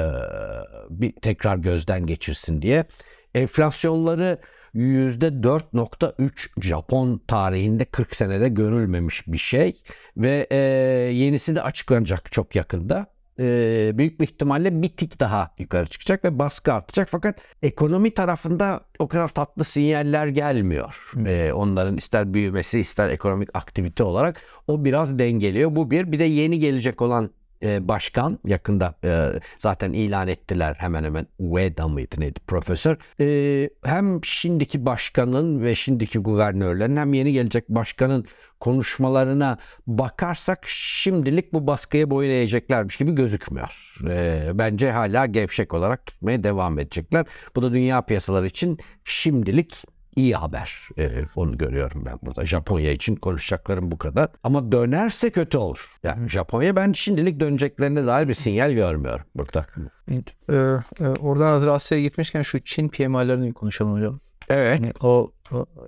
bir 0.90 1.12
tekrar 1.12 1.58
gözden 1.58 2.06
geçirsin 2.06 2.62
diye. 2.62 2.86
Enflasyonları 3.36 4.38
%4.3 4.76 6.62
Japon 6.62 7.22
tarihinde 7.28 7.86
40 7.86 8.16
senede 8.16 8.50
görülmemiş 8.50 9.28
bir 9.28 9.38
şey 9.38 9.82
ve 10.18 10.48
e, 10.52 10.58
yenisi 11.14 11.56
de 11.56 11.62
açıklanacak 11.62 12.32
çok 12.32 12.56
yakında 12.56 13.08
e, 13.40 13.92
büyük 13.94 14.20
bir 14.20 14.24
ihtimalle 14.24 14.82
bir 14.82 14.90
tik 14.90 15.20
daha 15.20 15.52
yukarı 15.58 15.88
çıkacak 15.88 16.26
ve 16.26 16.40
baskı 16.40 16.74
artacak. 16.74 17.08
Fakat 17.12 17.40
ekonomi 17.64 18.14
tarafında 18.14 18.82
o 19.00 19.08
kadar 19.08 19.30
tatlı 19.30 19.64
sinyaller 19.64 20.28
gelmiyor. 20.28 21.12
E, 21.28 21.54
onların 21.54 21.98
ister 21.98 22.34
büyümesi 22.34 22.80
ister 22.80 23.10
ekonomik 23.10 23.50
aktivite 23.54 24.04
olarak 24.04 24.42
o 24.68 24.86
biraz 24.86 25.20
dengeliyor. 25.20 25.76
Bu 25.76 25.92
bir. 25.92 26.12
Bir 26.12 26.20
de 26.20 26.24
yeni 26.24 26.60
gelecek 26.60 27.02
olan 27.02 27.30
e, 27.64 27.88
başkan 27.88 28.40
yakında 28.46 28.96
e, 29.04 29.30
zaten 29.60 29.94
ilan 29.94 30.28
ettiler 30.28 30.76
hemen 30.80 31.04
hemen 31.04 31.28
Ueda 31.40 31.88
mıydı 31.88 32.16
neydi 32.18 32.40
profesör. 32.48 32.98
E, 33.20 33.70
hem 33.84 34.24
şimdiki 34.24 34.86
başkanın 34.86 35.64
ve 35.64 35.76
şimdiki 35.76 36.20
guvernörlerin 36.20 36.98
hem 36.98 37.14
yeni 37.14 37.34
gelecek 37.34 37.70
başkanın 37.70 38.26
konuşmalarına 38.60 39.58
bakarsak 39.88 40.64
şimdilik 40.68 41.54
bu 41.54 41.68
baskıya 41.68 42.10
boyun 42.10 42.30
eğeceklermiş 42.30 42.98
gibi 42.98 43.16
gözükmüyor. 43.16 43.96
E, 44.10 44.50
bence 44.54 44.92
hala 44.92 45.26
gevşek 45.26 45.74
olarak 45.74 46.06
tutmaya 46.06 46.44
devam 46.44 46.80
edecekler. 46.80 47.26
Bu 47.56 47.62
da 47.62 47.74
dünya 47.74 48.02
piyasaları 48.02 48.48
için 48.48 48.78
şimdilik 49.06 49.84
iyi 50.16 50.36
haber. 50.36 50.90
Ee, 50.98 51.10
onu 51.36 51.58
görüyorum 51.58 52.06
ben 52.06 52.20
burada. 52.22 52.46
Japonya 52.46 52.92
için 52.92 53.16
konuşacaklarım 53.16 53.92
bu 53.92 53.98
kadar. 53.98 54.30
Ama 54.44 54.72
dönerse 54.72 55.30
kötü 55.30 55.58
olur. 55.58 55.96
Yani 56.04 56.30
Japonya 56.30 56.76
ben 56.76 56.94
şimdilik 56.94 57.40
döneceklerine 57.40 58.06
dair 58.06 58.28
bir 58.28 58.34
sinyal 58.34 58.72
görmüyorum 58.72 59.26
burada. 59.36 59.66
Ee, 60.10 60.56
e, 61.00 61.08
oradan 61.08 61.48
hazır 61.48 61.68
Asya'ya 61.68 62.04
gitmişken 62.04 62.42
şu 62.42 62.60
Çin 62.60 62.90
PMI'lerini 62.90 63.54
konuşalım 63.54 63.94
hocam. 63.94 64.20
Evet. 64.50 64.80
Yani 64.80 64.94
o, 65.02 65.08
o 65.08 65.32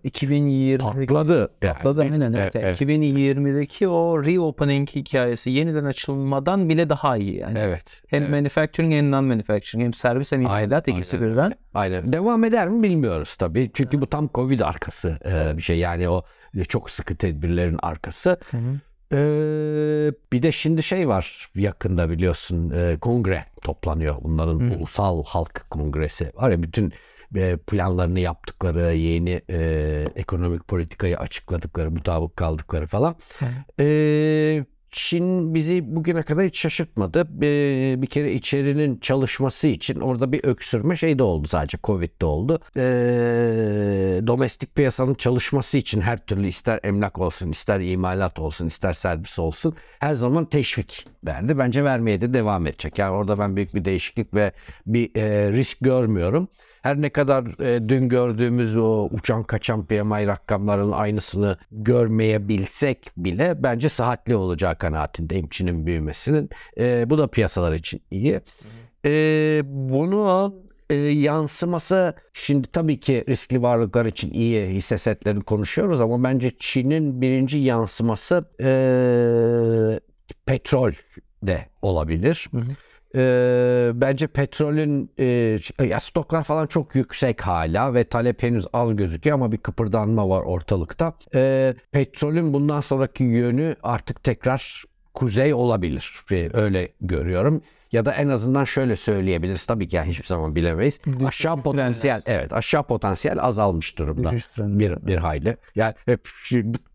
2020 0.04 1.06
Patladı. 1.08 1.52
Patladı 1.62 2.02
aynen. 2.02 2.34
Evet. 2.34 2.56
Evet, 2.56 2.80
evet. 2.80 2.82
2020'deki 2.82 3.88
o 3.88 4.24
reopening 4.26 4.90
hikayesi 4.90 5.52
yeniden 5.52 5.86
açılmadan 5.86 6.70
bile 6.70 6.90
daha 6.90 7.18
iyi 7.18 7.38
yani. 7.38 7.60
Evet. 7.60 8.04
Hem 8.08 8.22
evet. 8.22 8.32
manufacturing 8.32 8.94
hem 8.94 9.12
non-manufacturing 9.12 9.84
hem 9.84 9.94
servis 9.94 10.32
hem 10.32 10.42
imalat 10.42 10.88
ikisi 10.88 11.22
birden. 11.22 11.54
Aynen. 11.74 12.14
Devam 12.14 12.44
eder 12.44 12.68
mi 12.68 12.84
bilmiyoruz 12.84 13.36
tabii. 13.36 13.72
Çünkü 13.74 14.02
bu 14.02 14.08
tam 14.08 14.30
Covid 14.34 14.60
arkası 14.60 15.20
e, 15.26 15.58
bir 15.58 15.62
şey. 15.62 15.78
Yani 15.78 16.10
o 16.10 16.24
çok 16.68 16.90
sıkı 16.90 17.16
tedbirlerin 17.16 17.80
arkası. 17.82 18.38
Ee, 19.14 20.12
bir 20.34 20.44
de 20.44 20.52
şimdi 20.52 20.84
şey 20.84 21.08
var 21.08 21.50
yakında 21.56 22.10
biliyorsun 22.10 22.70
e, 22.70 22.98
kongre 23.00 23.46
toplanıyor. 23.62 24.16
Bunların 24.22 24.60
Hı. 24.60 24.76
ulusal 24.76 25.24
halk 25.24 25.66
kongresi 25.70 26.32
var 26.36 26.52
ya 26.52 26.64
bütün 26.64 26.94
planlarını 27.68 28.20
yaptıkları, 28.20 28.94
yeni 28.94 29.42
e, 29.50 30.06
ekonomik 30.16 30.68
politikayı 30.68 31.18
açıkladıkları, 31.18 31.92
mutabık 31.92 32.38
kaldıkları 32.38 32.88
falan. 32.88 33.16
Ee, 33.80 34.66
Çin 34.94 35.54
bizi 35.54 35.96
bugüne 35.96 36.22
kadar 36.22 36.46
hiç 36.46 36.60
şaşırtmadı. 36.60 37.42
Bir, 37.42 38.02
bir 38.02 38.08
kere 38.08 38.34
içerinin 38.34 39.00
çalışması 39.00 39.68
için 39.68 40.00
orada 40.00 40.32
bir 40.32 40.44
öksürme 40.44 40.96
şey 40.96 41.20
de 41.20 41.24
oldu 41.24 41.48
sadece 41.48 41.78
Covid'de 41.84 42.26
oldu. 42.26 42.60
Ee, 42.78 42.82
domestik 44.28 44.76
piyasanın 44.76 45.14
çalışması 45.14 45.78
için 45.78 46.02
her 46.02 46.26
türlü 46.26 46.48
ister 46.48 46.80
emlak 46.84 47.20
olsun, 47.20 47.50
ister 47.50 47.80
imalat 47.80 48.40
olsun, 48.40 48.68
ister 48.68 48.94
servis 48.94 49.40
olsun 49.40 49.76
her 50.00 50.14
zaman 50.14 50.46
teşvik 50.46 51.08
verdi. 51.26 51.58
Bence 51.58 51.84
vermeye 51.84 52.22
de 52.22 52.34
devam 52.34 52.68
edecek. 52.68 53.00
Yani 53.00 53.12
orada 53.12 53.40
ben 53.40 53.56
büyük 53.56 53.76
bir 53.76 53.86
değişiklik 53.86 54.34
ve 54.34 54.52
bir 54.86 55.16
e, 55.16 55.52
risk 55.52 55.78
görmüyorum. 55.82 56.48
Her 56.84 57.02
ne 57.02 57.10
kadar 57.10 57.62
e, 57.66 57.90
dün 57.90 58.10
gördüğümüz 58.10 58.78
o 58.78 59.10
uçan 59.12 59.44
kaçan 59.44 59.86
PMI 59.86 60.28
rakamlarının 60.28 60.92
aynısını 60.92 61.58
görmeyebilsek 61.72 63.12
bile 63.18 63.64
bence 63.64 63.90
sıhhatli 63.90 64.36
olacağı 64.36 64.78
kanaatindeyim 64.78 65.50
Çin'in 65.50 65.86
büyümesinin. 65.86 66.50
E, 66.78 67.10
bu 67.10 67.18
da 67.18 67.28
piyasalar 67.28 67.74
için 67.74 68.02
iyi. 68.12 68.42
E, 69.06 69.62
bunu 69.66 70.56
e, 70.90 70.96
yansıması 70.96 72.16
şimdi 72.34 72.68
tabii 72.68 73.00
ki 73.00 73.26
riskli 73.30 73.62
varlıklar 73.62 74.06
için 74.06 74.34
iyi 74.34 74.68
hisse 74.68 74.98
setlerini 74.98 75.44
konuşuyoruz 75.44 76.02
ama 76.02 76.24
bence 76.24 76.52
Çin'in 76.60 77.22
birinci 77.22 77.58
yansıması 77.58 78.46
e, 78.62 78.70
petrol 80.46 80.92
de 81.44 81.66
olabilir. 81.82 82.48
Hı 82.52 82.58
hı. 82.58 82.72
Ee, 83.16 83.92
bence 83.94 84.28
petrolün 84.28 85.12
e, 85.20 85.58
ya 85.84 86.00
stoklar 86.00 86.44
falan 86.44 86.68
çok 86.68 86.96
yüksek 86.96 87.42
hala 87.42 87.94
ve 87.94 88.04
talep 88.04 88.44
henüz 88.44 88.68
az 88.74 88.96
gözüküyor 88.96 89.34
ama 89.34 89.52
bir 89.52 89.58
kıpırdanma 89.58 90.30
var 90.30 90.42
ortalıkta. 90.42 91.14
Ee, 91.36 91.74
petrolün 91.92 92.54
bundan 92.54 92.82
sonraki 92.82 93.24
yönü 93.24 93.76
artık 93.84 94.24
tekrar 94.24 94.84
kuzey 95.14 95.54
olabilir. 95.54 96.12
Ee, 96.32 96.50
Öyle 96.54 96.90
görüyorum. 97.02 97.62
Ya 97.92 98.06
da 98.06 98.14
en 98.14 98.28
azından 98.28 98.64
şöyle 98.64 98.96
söyleyebiliriz. 98.96 99.66
Tabii 99.66 99.88
ki 99.88 99.96
yani 99.96 100.10
hiçbir 100.10 100.28
zaman 100.28 100.56
bilemeyiz. 100.56 101.00
Düşüş 101.06 101.28
aşağı 101.28 101.62
potansiyel 101.62 102.22
evet 102.26 102.54
aşağı 102.54 102.84
potansiyel 102.84 103.44
azalmış 103.44 103.98
durumda. 103.98 104.32
Bir, 104.58 105.08
bir 105.08 105.18
hayli. 105.18 105.58
Yani 105.76 105.94
hep 106.06 106.30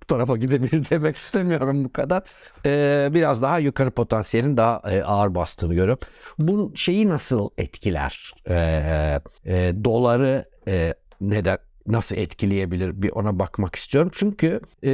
tarafa 0.08 0.36
gidebilir 0.36 0.86
demek 0.90 1.16
istemiyorum 1.16 1.84
bu 1.84 1.92
kadar. 1.92 2.22
Ee, 2.66 3.08
biraz 3.14 3.42
daha 3.42 3.58
yukarı 3.58 3.90
potansiyelin 3.90 4.56
daha 4.56 4.82
e, 4.90 5.02
ağır 5.02 5.34
bastığını 5.34 5.74
görüyorum. 5.74 5.98
Bu 6.38 6.72
şeyi 6.74 7.08
nasıl 7.08 7.50
etkiler? 7.58 8.32
Ee, 8.48 9.20
e, 9.46 9.72
doları 9.84 10.44
e, 10.68 10.94
neden 11.20 11.58
nasıl 11.86 12.16
etkileyebilir 12.16 13.02
bir 13.02 13.10
ona 13.10 13.38
bakmak 13.38 13.76
istiyorum. 13.76 14.10
Çünkü 14.14 14.60
e, 14.84 14.90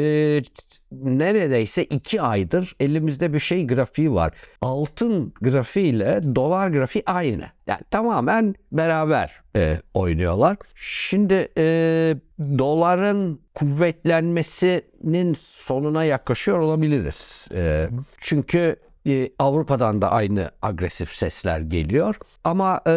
neredeyse 1.03 1.85
iki 1.85 2.23
aydır 2.23 2.77
elimizde 2.81 3.33
bir 3.33 3.41
şey 3.41 3.67
grafiği 3.67 4.13
var. 4.13 4.33
Altın 4.61 5.33
grafiğiyle 5.41 6.35
dolar 6.35 6.69
grafiği 6.69 7.03
aynı. 7.07 7.45
Yani 7.67 7.81
tamamen 7.91 8.55
beraber 8.73 9.43
e, 9.57 9.81
oynuyorlar. 9.95 10.57
Şimdi 10.75 11.49
e, 11.59 12.17
doların 12.59 13.41
kuvvetlenmesinin 13.55 15.37
sonuna 15.41 16.05
yaklaşıyor 16.05 16.59
olabiliriz. 16.59 17.49
E, 17.55 17.89
çünkü 18.21 18.77
e, 19.07 19.31
Avrupa'dan 19.39 20.03
da 20.03 20.13
aynı 20.13 20.51
agresif 20.63 21.15
sesler 21.15 21.61
geliyor. 21.61 22.17
Ama 22.45 22.81
e, 22.87 22.93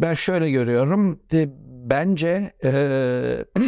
ben 0.00 0.14
şöyle 0.14 0.50
görüyorum. 0.50 1.20
E, 1.32 1.48
bence 1.84 2.52
e, 2.64 2.72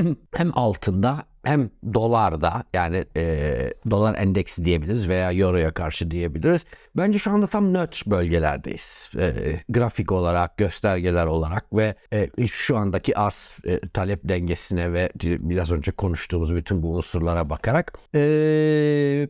hem 0.35 0.59
altında 0.59 1.25
hem 1.45 1.71
dolarda 1.95 2.65
yani 2.75 3.05
e, 3.17 3.73
dolar 3.91 4.15
endeksi 4.15 4.65
diyebiliriz 4.65 5.09
veya 5.09 5.33
euroya 5.33 5.75
karşı 5.75 6.11
diyebiliriz. 6.11 6.65
Bence 6.97 7.19
şu 7.19 7.31
anda 7.31 7.47
tam 7.47 7.75
nötr 7.75 8.03
bölgelerdeyiz. 8.07 9.11
E, 9.19 9.33
grafik 9.69 10.13
olarak, 10.13 10.57
göstergeler 10.57 11.27
olarak 11.27 11.73
ve 11.73 11.95
e, 12.13 12.49
şu 12.49 12.77
andaki 12.77 13.19
arz 13.19 13.57
e, 13.65 13.81
talep 13.89 14.21
dengesine 14.29 14.93
ve 14.93 15.11
biraz 15.23 15.71
önce 15.71 15.93
konuştuğumuz 15.93 16.55
bütün 16.55 16.83
bu 16.83 16.97
unsurlara 16.97 17.51
bakarak 17.51 17.99
e, 18.15 19.29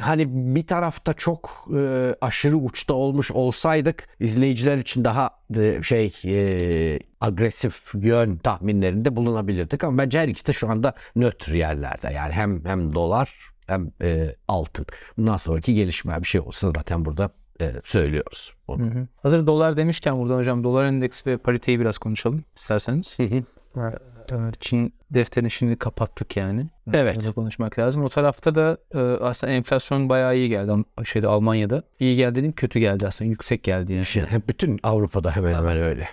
hani 0.00 0.54
bir 0.54 0.66
tarafta 0.66 1.14
çok 1.14 1.68
e, 1.76 2.14
aşırı 2.20 2.56
uçta 2.56 2.94
olmuş 2.94 3.30
olsaydık 3.30 4.08
izleyiciler 4.20 4.78
için 4.78 5.04
daha 5.04 5.30
e, 5.56 5.82
şey 5.82 6.12
e, 6.24 6.98
agresif 7.20 7.94
yön 7.94 8.36
tahminlerinde 8.36 9.16
bulunabilirdik 9.16 9.84
ama 9.84 9.98
bence 9.98 10.18
her 10.18 10.28
ikisi 10.28 10.46
de 10.46 10.52
şu 10.52 10.70
anda 10.70 10.94
nötr 11.16 11.52
yerlerde 11.52 12.12
yani 12.12 12.32
hem 12.32 12.64
hem 12.64 12.94
dolar 12.94 13.54
hem 13.66 13.90
e, 14.02 14.36
altın. 14.48 14.86
Bundan 15.16 15.36
sonraki 15.36 15.74
gelişme 15.74 16.20
bir 16.20 16.26
şey 16.26 16.40
olsa 16.40 16.70
zaten 16.70 17.04
burada 17.04 17.30
e, 17.60 17.72
söylüyoruz. 17.84 18.54
Onu. 18.68 18.82
Hı 18.82 18.98
hı. 18.98 19.06
Hazır 19.22 19.46
dolar 19.46 19.76
demişken 19.76 20.18
buradan 20.18 20.36
hocam 20.36 20.64
dolar 20.64 20.84
endeksi 20.84 21.30
ve 21.30 21.36
pariteyi 21.36 21.80
biraz 21.80 21.98
konuşalım 21.98 22.44
isterseniz. 22.56 23.18
Hı 23.18 23.22
hı. 23.22 23.44
Evet, 24.32 24.60
Çin 24.60 24.94
defterini 25.10 25.50
şimdi 25.50 25.76
kapattık 25.76 26.36
yani. 26.36 26.70
Evet. 26.92 27.14
Biraz 27.14 27.28
da 27.28 27.32
konuşmak 27.32 27.78
lazım. 27.78 28.04
O 28.04 28.08
tarafta 28.08 28.54
da 28.54 28.78
e, 28.94 28.98
aslında 28.98 29.52
enflasyon 29.52 30.08
bayağı 30.08 30.36
iyi 30.36 30.48
geldi. 30.48 30.72
Şeyde 31.04 31.28
Almanya'da. 31.28 31.82
İyi 32.00 32.16
geldi 32.16 32.34
dedim 32.34 32.52
kötü 32.52 32.78
geldi 32.78 33.06
aslında. 33.06 33.30
Yüksek 33.30 33.62
geldi 33.62 33.92
yani. 33.92 34.42
Bütün 34.48 34.80
Avrupa'da 34.82 35.36
hemen 35.36 35.54
hemen 35.54 35.78
öyle. 35.78 36.08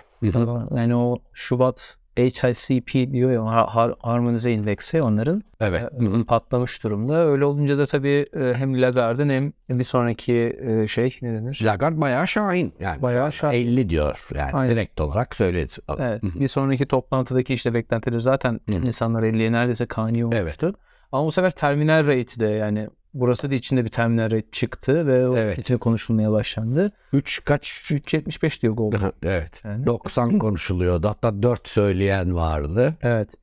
Yani 0.76 0.96
o 0.96 1.18
Şubat 1.32 1.98
HICP 2.16 3.12
diyor 3.12 3.30
ya 3.32 3.40
har- 3.40 3.68
har- 3.68 3.94
harmonize 4.02 4.52
indeksi 4.52 5.02
onların 5.02 5.42
Evet. 5.60 5.84
e, 6.20 6.24
patlamış 6.24 6.84
durumda. 6.84 7.26
Öyle 7.26 7.44
olunca 7.44 7.78
da 7.78 7.86
tabii 7.86 8.26
e, 8.36 8.54
hem 8.54 8.82
Lagarde'ın 8.82 9.28
hem 9.28 9.52
bir 9.78 9.84
sonraki 9.84 10.56
e, 10.60 10.86
şey 10.88 11.18
ne 11.22 11.32
denir? 11.34 11.60
Lagarde 11.64 12.00
bayağı 12.00 12.28
şahin. 12.28 12.74
Yani 12.80 13.02
Bayağı 13.02 13.32
şahin. 13.32 13.56
50 13.66 13.88
diyor. 13.88 14.28
Yani 14.34 14.52
Aynen. 14.52 14.72
direkt 14.72 15.00
olarak 15.00 15.36
söyledi. 15.36 15.72
Evet. 15.98 16.22
Bir 16.22 16.48
sonraki 16.48 16.86
toplantıdaki 16.86 17.54
işte 17.54 17.74
beklentileri 17.74 18.20
zaten 18.20 18.60
Hı 18.68 18.72
hı. 18.76 18.86
insanlar 18.86 19.22
50'ye 19.22 19.52
neredeyse 19.52 19.86
kani 19.86 20.24
olmuştu. 20.26 20.74
Ama 21.12 21.26
bu 21.26 21.32
sefer 21.32 21.50
terminal 21.50 22.06
rate 22.06 22.40
de 22.40 22.46
yani 22.46 22.88
burası 23.14 23.50
da 23.50 23.54
içinde 23.54 23.84
bir 23.84 23.88
terminal 23.88 24.24
rate 24.24 24.50
çıktı 24.52 25.06
ve 25.06 25.28
o 25.28 25.36
Evet. 25.36 25.58
içinde 25.58 25.78
konuşulmaya 25.78 26.32
başlandı. 26.32 26.92
3 27.12 27.44
kaç 27.44 27.68
3.75 27.90 28.62
diyor 28.62 28.74
Gold. 28.74 28.92
evet. 29.22 29.62
Yani. 29.64 29.86
90 29.86 30.38
konuşuluyordu. 30.38 31.08
Hatta 31.08 31.42
4 31.42 31.68
söyleyen 31.68 32.34
vardı. 32.34 32.94
Evet. 33.02 33.34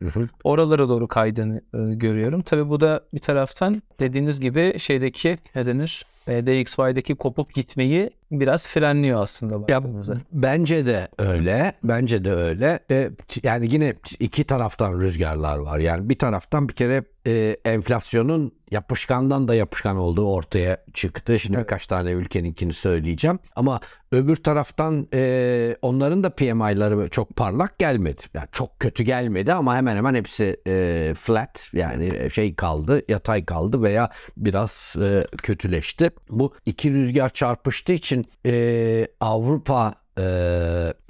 Oralara 0.43 0.89
doğru 0.89 1.07
kaydığını 1.07 1.61
e, 1.73 1.93
görüyorum. 1.95 2.41
Tabii 2.41 2.69
bu 2.69 2.79
da 2.81 3.01
bir 3.13 3.19
taraftan 3.19 3.81
dediğiniz 3.99 4.39
gibi 4.39 4.79
şeydeki 4.79 5.37
ne 5.55 5.65
denir? 5.65 6.05
E, 6.27 6.45
DXY'deki 6.45 7.15
kopup 7.15 7.53
gitmeyi 7.53 8.09
biraz 8.31 8.67
frenliyor 8.67 9.21
aslında 9.21 9.53
Ya 9.53 9.77
baktığımızda. 9.77 10.17
bence 10.31 10.85
de 10.85 11.07
öyle. 11.17 11.73
Bence 11.83 12.25
de 12.25 12.31
öyle. 12.33 12.79
E, 12.91 13.09
yani 13.43 13.67
yine 13.73 13.93
iki 14.19 14.43
taraftan 14.43 14.99
rüzgarlar 15.01 15.57
var. 15.57 15.79
Yani 15.79 16.09
bir 16.09 16.17
taraftan 16.19 16.69
bir 16.69 16.73
kere 16.73 17.03
e, 17.27 17.57
enflasyonun 17.65 18.51
yapışkandan 18.71 19.47
da 19.47 19.55
yapışkan 19.55 19.97
olduğu 19.97 20.33
ortaya 20.33 20.77
çıktı. 20.93 21.39
Şimdi 21.39 21.57
Evet. 21.57 21.65
birkaç 21.65 21.87
tane 21.87 22.11
ülkeninkini 22.11 22.73
söyleyeceğim. 22.73 23.39
Ama 23.55 23.79
öbür 24.11 24.35
taraftan 24.35 25.07
e, 25.13 25.75
onların 25.81 26.23
da 26.23 26.29
PMI'ları 26.29 27.09
çok 27.09 27.35
parlak 27.35 27.79
gelmedi. 27.79 28.21
Yani 28.33 28.47
çok 28.51 28.79
kötü 28.79 29.03
gelmedi 29.03 29.53
ama 29.53 29.75
hemen 29.75 29.95
hemen 29.95 30.15
hepsi 30.15 30.57
e, 30.67 31.13
flat 31.19 31.69
yani 31.73 32.31
şey 32.31 32.55
kaldı, 32.55 33.01
yatay 33.09 33.45
kaldı 33.45 33.81
veya 33.83 34.09
biraz 34.37 34.95
e, 35.01 35.25
kötüleşti. 35.37 36.11
Bu 36.29 36.53
iki 36.65 36.93
rüzgar 36.93 37.29
çarpıştığı 37.29 37.93
için 37.93 38.18
e, 38.45 39.07
Avrupa 39.19 39.93
e, 40.17 40.23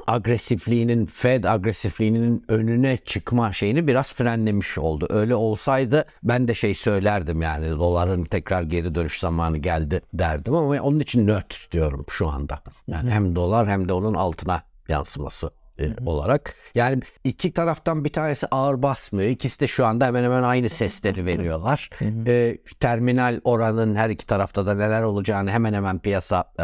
agresifliğinin, 0.08 1.06
Fed 1.06 1.44
agresifliğinin 1.44 2.46
önüne 2.48 2.98
çıkma 2.98 3.54
şeyini 3.54 3.88
biraz 3.88 4.14
frenlemiş 4.14 4.78
oldu. 4.78 5.08
Öyle 5.10 5.36
olsaydı 5.36 6.06
ben 6.24 6.48
de 6.48 6.56
şey 6.56 6.74
söylerdim 6.74 7.42
yani 7.42 7.70
doların 7.70 8.24
tekrar 8.24 8.64
geri 8.64 8.96
dönüş 8.96 9.20
zamanı 9.20 9.58
geldi 9.58 10.02
derdim 10.14 10.56
ama 10.56 10.82
onun 10.82 11.00
için 11.00 11.28
nötr 11.28 11.68
diyorum 11.72 12.06
şu 12.10 12.28
anda. 12.28 12.62
Yani 12.88 13.12
hem 13.12 13.36
dolar 13.36 13.70
hem 13.70 13.90
de 13.90 13.94
onun 13.94 14.14
altına 14.14 14.64
yansıması 14.88 15.52
e, 15.80 15.96
olarak. 16.06 16.54
Yani 16.76 17.02
iki 17.24 17.54
taraftan 17.54 18.04
bir 18.06 18.14
tanesi 18.14 18.48
ağır 18.48 18.82
basmıyor. 18.82 19.30
İkisi 19.30 19.60
de 19.60 19.68
şu 19.68 19.86
anda 19.86 20.06
hemen 20.06 20.24
hemen 20.24 20.44
aynı 20.44 20.70
sesleri 20.70 21.26
veriyorlar. 21.26 21.90
E, 22.28 22.58
terminal 22.80 23.42
oranın 23.44 23.96
her 23.96 24.10
iki 24.10 24.26
tarafta 24.26 24.66
da 24.66 24.74
neler 24.74 25.04
olacağını 25.04 25.52
hemen 25.52 25.74
hemen 25.74 26.00
piyasa 26.00 26.44
e, 26.60 26.64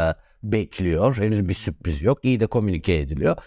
bekliyor. 0.52 1.18
Henüz 1.18 1.50
bir 1.50 1.54
sürpriz 1.54 2.02
yok. 2.02 2.20
İyi 2.24 2.40
de 2.40 2.48
komünike 2.48 2.94
ediliyor. 2.94 3.38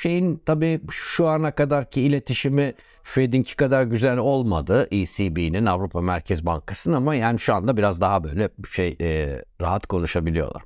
Şeyin 0.00 0.42
tabii 0.46 0.80
şu 0.90 1.28
ana 1.28 1.50
kadarki 1.50 2.02
iletişimi 2.02 2.74
Fed'inki 3.02 3.56
kadar 3.56 3.82
güzel 3.82 4.18
olmadı. 4.18 4.88
ECB'nin 4.90 5.66
Avrupa 5.66 6.00
Merkez 6.00 6.46
Bankası'nın 6.46 6.96
ama 6.96 7.14
yani 7.14 7.38
şu 7.38 7.54
anda 7.54 7.76
biraz 7.76 8.00
daha 8.00 8.24
böyle 8.24 8.50
şey 8.72 8.96
e, 9.00 9.42
rahat 9.60 9.86
konuşabiliyorlar. 9.86 10.62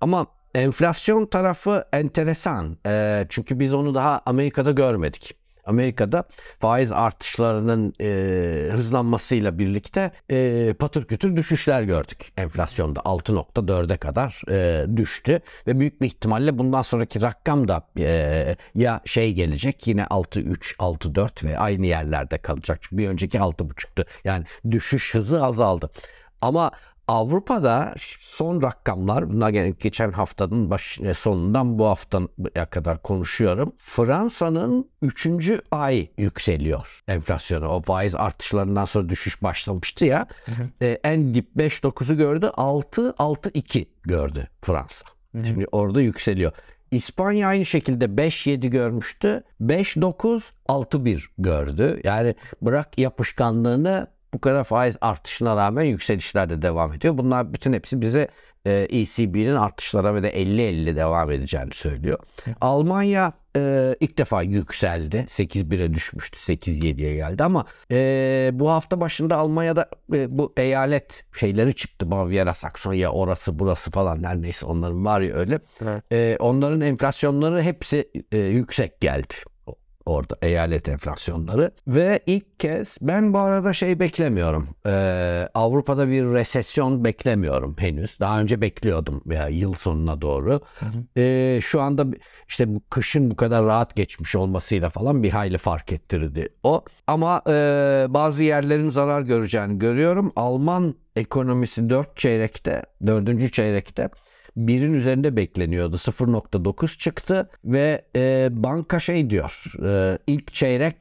Ama 0.00 0.26
enflasyon 0.54 1.26
tarafı 1.26 1.84
enteresan. 1.92 2.78
E, 2.86 3.26
çünkü 3.28 3.60
biz 3.60 3.74
onu 3.74 3.94
daha 3.94 4.22
Amerika'da 4.26 4.70
görmedik. 4.70 5.43
Amerika'da 5.66 6.24
faiz 6.60 6.92
artışlarının 6.92 7.94
e, 8.00 8.68
hızlanmasıyla 8.72 9.58
birlikte 9.58 10.10
e, 10.30 10.74
patır 10.78 11.04
kütür 11.04 11.36
düşüşler 11.36 11.82
gördük. 11.82 12.32
Enflasyonda 12.36 13.00
6.4'e 13.00 13.96
kadar 13.96 14.42
e, 14.50 14.86
düştü 14.96 15.40
ve 15.66 15.80
büyük 15.80 16.00
bir 16.00 16.06
ihtimalle 16.06 16.58
bundan 16.58 16.82
sonraki 16.82 17.22
rakam 17.22 17.68
da 17.68 17.86
e, 17.98 18.56
ya 18.74 19.00
şey 19.04 19.32
gelecek 19.32 19.86
yine 19.86 20.02
6.3, 20.02 20.76
6.4 20.76 21.44
ve 21.44 21.58
aynı 21.58 21.86
yerlerde 21.86 22.38
kalacak. 22.38 22.78
Çünkü 22.82 22.98
bir 22.98 23.08
önceki 23.08 23.38
6.5'tu. 23.38 24.04
Yani 24.24 24.44
düşüş 24.70 25.14
hızı 25.14 25.44
azaldı. 25.44 25.90
Ama 26.40 26.70
Avrupa'da 27.08 27.94
son 28.20 28.62
rakamlar, 28.62 29.30
bunlar 29.30 29.50
gene 29.50 29.70
geçen 29.70 30.12
haftanın 30.12 30.70
baş, 30.70 31.00
e, 31.00 31.14
sonundan 31.14 31.78
bu 31.78 31.86
haftaya 31.86 32.66
kadar 32.70 33.02
konuşuyorum. 33.02 33.72
Fransa'nın 33.78 34.90
3. 35.02 35.26
ay 35.70 36.08
yükseliyor 36.18 37.02
enflasyonu. 37.08 37.68
O 37.68 37.82
faiz 37.82 38.14
artışlarından 38.14 38.84
sonra 38.84 39.08
düşüş 39.08 39.42
başlamıştı 39.42 40.04
ya. 40.04 40.26
E, 40.82 40.98
en 41.04 41.34
dip 41.34 41.56
5.9'u 41.56 42.16
gördü, 42.16 42.50
6 42.54 43.14
6.2 43.18 43.86
gördü 44.02 44.48
Fransa. 44.62 45.06
Şimdi 45.44 45.66
orada 45.72 46.00
yükseliyor. 46.00 46.52
İspanya 46.90 47.48
aynı 47.48 47.66
şekilde 47.66 48.04
5-7 48.04 48.68
görmüştü. 48.68 49.44
5-9, 49.60 50.42
6-1 50.68 51.24
gördü. 51.38 52.00
Yani 52.04 52.34
bırak 52.62 52.98
yapışkanlığını 52.98 54.06
bu 54.34 54.40
kadar 54.40 54.64
faiz 54.64 54.96
artışına 55.00 55.56
rağmen 55.56 55.84
yükselişler 55.84 56.50
de 56.50 56.62
devam 56.62 56.92
ediyor. 56.92 57.18
Bunlar 57.18 57.52
bütün 57.52 57.72
hepsi 57.72 58.00
bize 58.00 58.28
e, 58.66 58.86
ECB'nin 58.90 59.54
artışlara 59.54 60.14
ve 60.14 60.22
de 60.22 60.42
50-50 60.42 60.96
devam 60.96 61.30
edeceğini 61.30 61.74
söylüyor. 61.74 62.18
Almanya 62.60 63.32
e, 63.56 63.94
ilk 64.00 64.18
defa 64.18 64.42
yükseldi. 64.42 65.16
8-1'e 65.16 65.94
düşmüştü. 65.94 66.38
8-7'ye 66.38 67.14
geldi 67.14 67.44
ama 67.44 67.64
e, 67.90 68.50
bu 68.52 68.70
hafta 68.70 69.00
başında 69.00 69.36
Almanya'da 69.36 69.88
e, 70.12 70.38
bu 70.38 70.52
eyalet 70.56 71.24
şeyleri 71.38 71.74
çıktı. 71.74 72.10
Bavyera, 72.10 72.54
Saksonya, 72.54 73.12
orası 73.12 73.58
burası 73.58 73.90
falan 73.90 74.24
her 74.24 74.42
neyse 74.42 74.66
onların 74.66 75.04
var 75.04 75.20
ya 75.20 75.34
öyle. 75.34 75.60
Evet. 75.82 76.12
E, 76.12 76.36
onların 76.40 76.80
enflasyonları 76.80 77.62
hepsi 77.62 78.10
e, 78.32 78.38
yüksek 78.38 79.00
geldi. 79.00 79.34
Orada 80.06 80.36
eyalet 80.42 80.88
enflasyonları 80.88 81.70
ve 81.86 82.20
ilk 82.26 82.60
kez 82.60 82.98
ben 83.00 83.34
bu 83.34 83.38
arada 83.38 83.72
şey 83.72 84.00
beklemiyorum. 84.00 84.68
Ee, 84.86 85.48
Avrupa'da 85.54 86.08
bir 86.08 86.24
resesyon 86.24 87.04
beklemiyorum 87.04 87.76
henüz. 87.78 88.20
Daha 88.20 88.40
önce 88.40 88.60
bekliyordum 88.60 89.22
ya 89.30 89.48
yıl 89.48 89.74
sonuna 89.74 90.20
doğru. 90.20 90.60
Ee, 91.16 91.60
şu 91.62 91.80
anda 91.80 92.06
işte 92.48 92.74
bu 92.74 92.80
kışın 92.90 93.30
bu 93.30 93.36
kadar 93.36 93.64
rahat 93.64 93.96
geçmiş 93.96 94.34
olmasıyla 94.34 94.90
falan 94.90 95.22
bir 95.22 95.30
hayli 95.30 95.58
fark 95.58 95.92
ettirdi 95.92 96.48
o. 96.62 96.84
Ama 97.06 97.42
e, 97.48 97.52
bazı 98.08 98.44
yerlerin 98.44 98.88
zarar 98.88 99.22
göreceğini 99.22 99.78
görüyorum. 99.78 100.32
Alman 100.36 100.94
ekonomisi 101.16 101.90
4 101.90 102.16
çeyrekte, 102.16 102.82
4. 103.06 103.52
çeyrekte 103.52 104.08
birin 104.56 104.94
üzerinde 104.94 105.36
bekleniyordu. 105.36 105.96
0.9 105.96 106.98
çıktı 106.98 107.48
ve 107.64 108.04
e, 108.16 108.48
banka 108.50 109.00
şey 109.00 109.30
diyor. 109.30 109.62
E, 109.86 110.18
ilk 110.26 110.54
çeyrek 110.54 110.96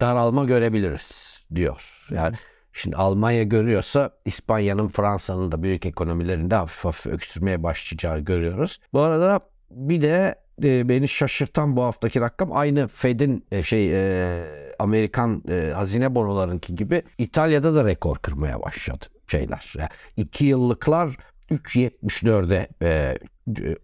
daralma 0.00 0.44
görebiliriz 0.44 1.40
diyor. 1.54 2.06
Yani 2.10 2.36
şimdi 2.72 2.96
Almanya 2.96 3.42
görüyorsa 3.42 4.10
İspanya'nın, 4.24 4.88
Fransa'nın 4.88 5.52
da 5.52 5.62
büyük 5.62 5.86
ekonomilerinde 5.86 6.54
hafif 6.54 6.84
hafif 6.84 7.12
öksürmeye 7.12 7.62
başlayacağı 7.62 8.18
görüyoruz. 8.20 8.78
Bu 8.92 9.00
arada 9.00 9.40
bir 9.70 10.02
de 10.02 10.34
e, 10.64 10.88
beni 10.88 11.08
şaşırtan 11.08 11.76
bu 11.76 11.82
haftaki 11.82 12.20
rakam 12.20 12.52
aynı 12.52 12.88
Fed'in 12.88 13.46
e, 13.52 13.62
şey 13.62 13.90
e, 13.92 14.44
Amerikan 14.78 15.42
e, 15.48 15.72
hazine 15.74 16.14
bonolarınki 16.14 16.74
gibi 16.74 17.02
İtalya'da 17.18 17.74
da 17.74 17.84
rekor 17.84 18.16
kırmaya 18.16 18.62
başladı 18.62 19.04
şeyler. 19.26 19.72
Yani 19.78 19.88
iki 20.16 20.44
yıllıklar 20.44 21.16
3.74'e 21.50 22.68
e, 22.82 23.16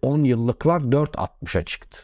10 0.01 0.23
yıllıklar 0.23 0.81
4.60'a 0.81 1.65
çıktı. 1.65 1.99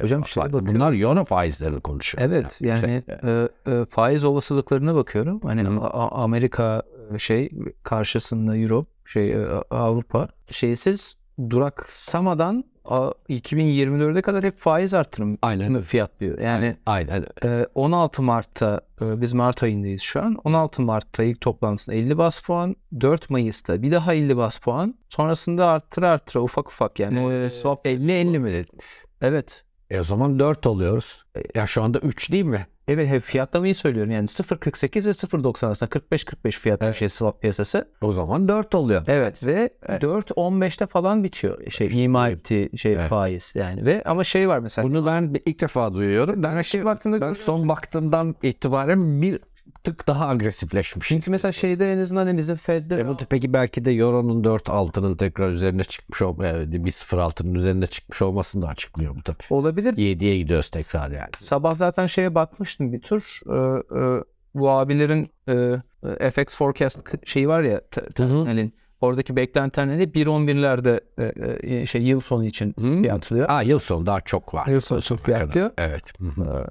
Hocam 0.00 0.26
şeye 0.26 0.44
bakıyorum. 0.44 0.74
Bunlar 0.74 0.92
euro 0.92 1.24
faizlerini 1.24 1.80
konuşuyor. 1.80 2.24
Evet 2.24 2.58
yani 2.60 2.80
Şey, 2.80 2.96
e, 2.96 3.48
e, 3.66 3.84
faiz 3.84 4.24
olasılıklarına 4.24 4.94
bakıyorum. 4.94 5.40
Hani 5.42 5.62
Hı. 5.62 5.80
A- 5.80 6.22
Amerika 6.22 6.82
e, 7.14 7.18
şey 7.18 7.50
karşısında 7.82 8.56
Europe 8.56 8.90
şey 9.04 9.32
e, 9.32 9.46
Avrupa 9.70 10.28
şeysiz 10.50 11.16
duraksamadan 11.50 12.64
2024'e 12.84 14.22
kadar 14.22 14.44
hep 14.44 14.58
faiz 14.58 14.94
artırım 14.94 15.38
Aynen. 15.42 15.80
fiyatlıyor. 15.80 16.38
Yani 16.38 16.76
Aynen. 16.86 17.26
e, 17.44 17.66
16 17.74 18.22
Mart'ta 18.22 18.80
e, 19.00 19.20
biz 19.20 19.32
Mart 19.32 19.62
ayındayız 19.62 20.02
şu 20.02 20.22
an. 20.22 20.36
16 20.44 20.82
Mart'ta 20.82 21.22
ilk 21.22 21.40
toplantısında 21.40 21.96
50 21.96 22.18
bas 22.18 22.40
puan, 22.40 22.76
4 23.00 23.30
Mayıs'ta 23.30 23.82
bir 23.82 23.92
daha 23.92 24.14
50 24.14 24.36
bas 24.36 24.58
puan. 24.58 24.94
Sonrasında 25.08 25.66
arttıra 25.68 26.08
arttıra 26.10 26.42
ufak 26.42 26.68
ufak 26.68 26.98
yani 26.98 27.34
Ee, 27.34 27.48
swap 27.50 27.86
50-50 27.86 28.38
mi 28.38 28.52
dediniz? 28.52 29.04
evet. 29.20 29.64
E 29.90 30.00
o 30.00 30.04
zaman 30.04 30.38
4 30.38 30.66
oluyoruz. 30.66 31.24
Ya 31.54 31.66
şu 31.66 31.82
anda 31.82 31.98
3 31.98 32.32
değil 32.32 32.44
mi? 32.44 32.66
Evet 32.88 33.22
fiyatlamayı 33.22 33.74
söylüyorum. 33.74 34.10
Yani 34.12 34.26
0.48 34.28 35.06
ve 35.06 35.10
0.90 35.10 35.66
arasında 35.66 35.90
45-45 35.90 36.50
fiyat 36.50 36.80
bir 36.80 36.86
Evet. 36.86 36.96
şey 36.96 37.08
swap 37.08 37.40
piyasası. 37.40 37.88
O 38.00 38.12
zaman 38.12 38.48
4 38.48 38.74
oluyor. 38.74 39.02
Evet 39.06 39.46
ve 39.46 39.70
Evet. 39.86 40.02
4.15'te 40.02 40.86
falan 40.86 41.24
bitiyor 41.24 41.70
şey 41.70 42.04
ima 42.04 42.28
ettiği 42.28 42.78
şey 42.78 42.92
Evet. 42.92 43.08
faiz 43.08 43.52
yani 43.56 43.84
ve 43.86 44.02
ama 44.04 44.24
şey 44.24 44.48
var 44.48 44.58
mesela. 44.58 44.88
Bunu 44.88 45.06
ben 45.06 45.34
ilk 45.46 45.60
defa 45.60 45.94
duyuyorum. 45.94 46.42
Ben, 46.42 46.62
şey, 46.62 46.84
baktığında 46.84 47.20
ben 47.20 47.32
son 47.32 47.68
baktığımdan 47.68 48.34
itibaren 48.42 49.22
bir 49.22 49.40
tık 49.84 50.06
daha 50.06 50.28
agresifleşmiş. 50.28 51.08
Çünkü 51.08 51.30
mesela 51.30 51.52
şeyde 51.52 51.92
en 51.92 51.98
azından 51.98 52.26
hani 52.26 52.38
bizim 52.38 52.56
Fed'de 52.56 53.00
E 53.00 53.08
bu 53.08 53.16
peki 53.30 53.52
belki 53.52 53.84
de 53.84 53.92
Euro'nun 53.92 54.44
4 54.44 54.70
altının 54.70 55.16
tekrar 55.16 55.50
üzerine 55.50 55.84
çıkmış 55.84 56.22
olma, 56.22 56.46
yani 56.46 56.84
bir 56.84 56.90
0 56.90 57.18
altının 57.18 57.54
üzerine 57.54 57.86
çıkmış 57.86 58.22
olmasını 58.22 58.62
da 58.62 58.68
açıklıyor 58.68 59.16
bu 59.16 59.22
tabii. 59.22 59.42
olabilir. 59.50 59.92
7'ye 59.92 60.38
gidiyoruz 60.38 60.70
tekrar 60.70 61.10
yani. 61.10 61.30
Sabah 61.40 61.74
zaten 61.74 62.06
şeye 62.06 62.34
bakmıştım 62.34 62.92
bir 62.92 63.00
tur. 63.00 63.40
Ee, 63.46 63.54
e, 63.98 64.24
bu 64.54 64.70
abilerin 64.70 65.28
e, 65.48 65.82
e, 66.20 66.30
FX 66.30 66.56
forecast 66.56 67.28
şeyi 67.28 67.48
var 67.48 67.62
ya 67.62 67.80
te- 67.90 68.06
terminalin. 68.06 68.74
Oradaki 69.00 69.36
beklentiler 69.36 69.88
ne? 69.88 70.02
1.11'lerde 70.02 71.00
e, 71.18 71.76
e, 71.80 71.86
şey 71.86 72.02
yıl 72.02 72.20
sonu 72.20 72.44
için 72.44 72.74
Hı. 72.80 73.02
fiyatlıyor. 73.02 73.46
Aa 73.50 73.62
yıl 73.62 73.78
sonu 73.78 74.06
daha 74.06 74.20
çok 74.20 74.54
var. 74.54 74.66
Yıl 74.66 74.80
sonu 74.80 75.02
çok 75.02 75.18
fiyatlıyor. 75.20 75.70
Evet. 75.78 76.12
Hı 76.20 76.24
hı. 76.24 76.66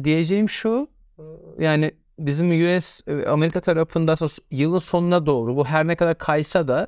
Ee, 0.00 0.04
diyeceğim 0.04 0.48
şu 0.48 0.88
yani 1.58 1.90
bizim 2.18 2.48
US 2.50 3.00
e, 3.06 3.26
Amerika 3.26 3.60
tarafında 3.60 4.14
yılın 4.50 4.78
sonuna 4.78 5.26
doğru 5.26 5.56
bu 5.56 5.64
her 5.64 5.86
ne 5.86 5.94
kadar 5.96 6.18
kaysa 6.18 6.68
da 6.68 6.86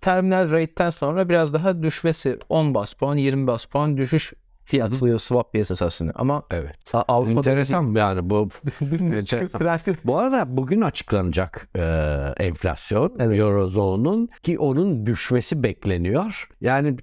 terminal 0.00 0.50
rate'ten 0.50 0.90
sonra 0.90 1.28
biraz 1.28 1.52
daha 1.52 1.82
düşmesi 1.82 2.38
10 2.48 2.74
bas 2.74 2.92
puan 2.92 3.16
20 3.16 3.46
bas 3.46 3.64
puan 3.64 3.96
düşüş 3.96 4.32
fiyatlıyor 4.64 5.18
swap 5.18 5.52
piyasası 5.52 5.84
aslında 5.84 6.12
ama 6.14 6.42
Evet. 6.50 6.76
Avrupa'da 6.92 7.50
Enteresan 7.50 7.94
yani 7.94 8.30
bu. 8.30 8.48
Enteresan. 8.80 9.96
Bu 10.04 10.18
arada 10.18 10.56
bugün 10.56 10.80
açıklanacak 10.80 11.68
e, 11.76 11.82
enflasyon 12.38 13.12
Evet. 13.18 13.40
Eurozone'un 13.40 14.28
ki 14.42 14.58
onun 14.58 15.06
düşmesi 15.06 15.62
bekleniyor. 15.62 16.48
Yani 16.60 16.96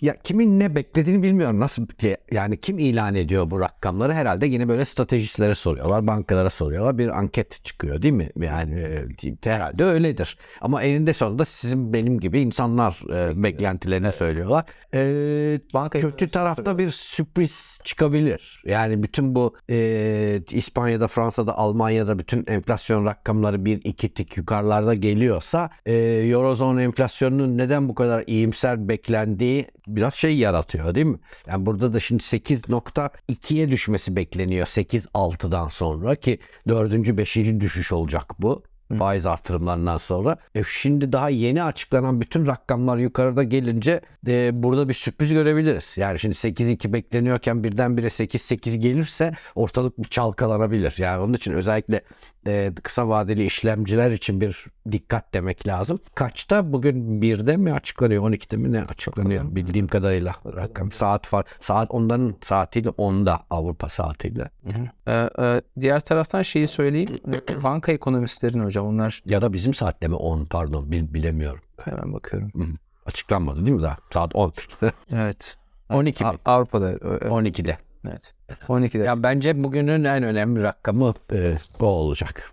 ya 0.00 0.16
kimin 0.24 0.60
ne 0.60 0.74
beklediğini 0.74 1.22
bilmiyorum. 1.22 1.60
Nasıl 1.60 1.86
diye 1.98 2.16
yani 2.32 2.60
kim 2.60 2.78
ilan 2.78 3.14
ediyor 3.14 3.50
bu 3.50 3.60
rakamları? 3.60 4.12
Herhalde 4.12 4.46
yine 4.46 4.68
böyle 4.68 4.84
stratejistlere 4.84 5.54
soruyorlar, 5.54 6.06
bankalara 6.06 6.50
soruyorlar. 6.50 6.98
Bir 6.98 7.08
anket 7.18 7.64
çıkıyor 7.64 8.02
değil 8.02 8.14
mi? 8.14 8.30
Yani 8.40 8.80
e, 8.80 9.36
herhalde 9.44 9.84
öyledir. 9.84 10.38
Ama 10.60 10.82
eninde 10.82 11.12
sonunda 11.12 11.44
sizin 11.44 11.92
benim 11.92 12.20
gibi 12.20 12.40
insanlar 12.40 13.00
e, 13.10 13.42
beklentilerini 13.42 14.12
söylüyorlar. 14.12 14.64
E, 14.94 15.00
Banka 15.74 16.00
kötü 16.00 16.28
tarafta 16.28 16.78
bir 16.78 16.90
sürpriz 16.90 17.80
çıkabilir. 17.84 18.62
Yani 18.66 19.02
bütün 19.02 19.34
bu 19.34 19.54
e, 19.70 20.40
İspanya'da, 20.50 21.08
Fransa'da, 21.08 21.58
Almanya'da 21.58 22.18
bütün 22.18 22.44
enflasyon 22.48 23.06
rakamları 23.06 23.64
bir 23.64 23.80
iki 23.84 24.14
tik 24.14 24.36
yukarılarda 24.36 24.94
geliyorsa 24.94 25.70
e, 25.86 25.94
Eurozone 25.94 26.82
enflasyonunun 26.82 27.58
neden 27.58 27.88
bu 27.88 27.94
kadar 27.94 28.24
iyimser 28.26 28.88
beklendiği 28.88 29.66
biraz 29.86 30.14
şey 30.14 30.36
yaratıyor 30.36 30.94
değil 30.94 31.06
mi? 31.06 31.18
Yani 31.46 31.66
burada 31.66 31.94
da 31.94 32.00
şimdi 32.00 32.22
8.2'ye 32.22 33.68
düşmesi 33.68 34.16
bekleniyor 34.16 34.66
8.6'dan 34.66 35.68
sonra 35.68 36.14
ki 36.14 36.38
dördüncü, 36.68 37.18
beşinci 37.18 37.60
düşüş 37.60 37.92
olacak 37.92 38.32
bu 38.38 38.62
faiz 38.98 39.26
artırımlarından 39.26 39.98
sonra. 39.98 40.36
E 40.54 40.62
şimdi 40.64 41.12
daha 41.12 41.28
yeni 41.28 41.62
açıklanan 41.62 42.20
bütün 42.20 42.46
rakamlar 42.46 42.98
yukarıda 42.98 43.42
gelince 43.42 44.00
e, 44.28 44.62
burada 44.62 44.88
bir 44.88 44.94
sürpriz 44.94 45.32
görebiliriz. 45.32 45.98
Yani 45.98 46.18
şimdi 46.18 46.34
8-2 46.34 46.92
bekleniyorken 46.92 47.64
birdenbire 47.64 48.06
8-8 48.06 48.76
gelirse 48.76 49.32
ortalık 49.54 49.98
bir 49.98 50.08
çalkalanabilir. 50.08 50.94
Yani 50.98 51.22
onun 51.22 51.32
için 51.32 51.52
özellikle 51.52 52.00
e, 52.46 52.72
kısa 52.82 53.08
vadeli 53.08 53.44
işlemciler 53.46 54.10
için 54.10 54.40
bir 54.40 54.66
dikkat 54.92 55.34
demek 55.34 55.66
lazım. 55.66 56.00
Kaçta? 56.14 56.72
Bugün 56.72 57.20
1'de 57.20 57.56
mi 57.56 57.72
açıklanıyor? 57.72 58.22
12'de 58.30 58.56
mi 58.56 58.72
ne 58.72 58.82
açıklanıyor? 58.82 59.44
Bildiğim 59.54 59.88
kadarıyla 59.88 60.34
rakam. 60.56 60.92
Saat 60.92 61.32
var. 61.32 61.44
Saat 61.60 61.90
onların 61.90 62.34
saatiyle 62.42 62.88
10'da 62.88 63.40
Avrupa 63.50 63.88
saatiyle. 63.88 64.50
Ee, 65.08 65.30
e, 65.38 65.62
diğer 65.80 66.00
taraftan 66.00 66.42
şeyi 66.42 66.68
söyleyeyim. 66.68 67.10
Banka 67.62 67.92
ekonomistlerin 67.92 68.64
hocam 68.64 68.86
onlar 68.86 69.22
Ya 69.26 69.42
da 69.42 69.52
bizim 69.52 69.74
saatte 69.74 70.08
mi 70.08 70.14
10 70.14 70.44
pardon 70.44 70.90
bil- 70.92 71.14
bilemiyorum. 71.14 71.60
hemen 71.84 72.12
bakıyorum. 72.12 72.50
Açıklanmadı 73.06 73.66
değil 73.66 73.76
mi 73.76 73.82
daha? 73.82 73.96
Saat 74.12 74.34
10. 74.34 74.52
Evet. 75.12 75.56
12 75.90 76.24
mi? 76.24 76.30
Avrupa'da 76.44 76.90
e, 76.90 76.94
e, 76.94 76.96
12'de. 77.28 77.78
Evet. 78.08 78.34
12'de. 78.68 79.02
Ya 79.02 79.22
bence 79.22 79.64
bugünün 79.64 80.04
en 80.04 80.22
önemli 80.22 80.62
rakamı 80.62 81.14
e, 81.32 81.52
o 81.80 81.86
olacak. 81.86 82.52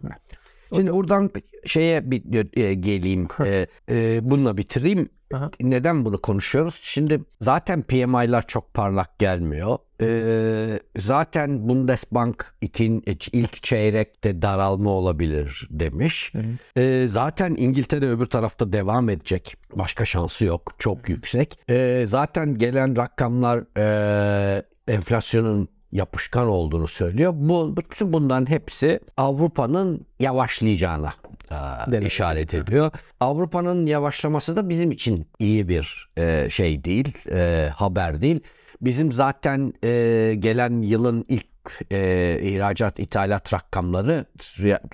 Şimdi 0.76 0.94
buradan 0.94 1.32
şeye 1.66 2.12
bir 2.12 2.58
e, 2.58 2.74
geleyim. 2.74 3.28
E, 3.46 3.68
e, 3.90 4.20
bununla 4.30 4.58
bitireyim. 4.58 5.10
Aha. 5.34 5.52
Neden 5.62 6.06
bunu 6.06 6.22
konuşuyoruz? 6.22 6.80
Şimdi 6.82 7.22
zaten 7.42 7.82
PMI'lar 7.82 8.48
çok 8.48 8.74
parlak 8.74 9.20
gelmiyor. 9.20 9.78
E, 10.02 10.80
zaten 10.98 11.70
Bundesbank 11.70 12.56
için 12.62 13.04
ilk 13.32 13.64
çeyrekte 13.64 14.42
daralma 14.42 14.90
olabilir 14.90 15.68
demiş. 15.70 16.34
E, 16.76 17.08
zaten 17.08 17.56
İngiltere 17.56 18.10
öbür 18.10 18.26
tarafta 18.26 18.74
devam 18.74 19.10
edecek. 19.10 19.56
Başka 19.76 20.06
şansı 20.06 20.46
yok. 20.46 20.74
Çok 20.80 21.10
yüksek. 21.10 21.60
E, 21.70 22.04
zaten 22.08 22.58
gelen 22.58 22.98
rakamlar 22.98 23.64
e, 23.78 24.64
enflasyonun 24.88 25.68
yapışkan 25.92 26.48
olduğunu 26.48 26.88
söylüyor. 26.88 27.34
Bu 27.36 27.78
bütün 27.78 28.14
bunların 28.14 28.50
hepsi 28.50 29.00
Avrupa'nın 29.18 30.06
yavaşlayacağına 30.20 31.14
e, 31.52 31.92
Demek. 31.92 32.08
işaret 32.08 32.54
ediyor. 32.54 32.92
Avrupa'nın 33.20 33.86
yavaşlaması 33.86 34.56
da 34.56 34.70
bizim 34.70 34.92
için 34.92 35.28
iyi 35.40 35.68
bir 35.68 36.10
e, 36.18 36.48
şey 36.50 36.84
değil, 36.84 37.18
e, 37.32 37.70
haber 37.76 38.22
değil. 38.22 38.40
Bizim 38.82 39.12
zaten 39.12 39.74
e, 39.84 40.34
gelen 40.40 40.82
yılın 40.82 41.26
ilk 41.28 41.48
e, 41.92 42.40
ihracat 42.42 43.00
ithalat 43.00 43.54
rakamları 43.54 44.26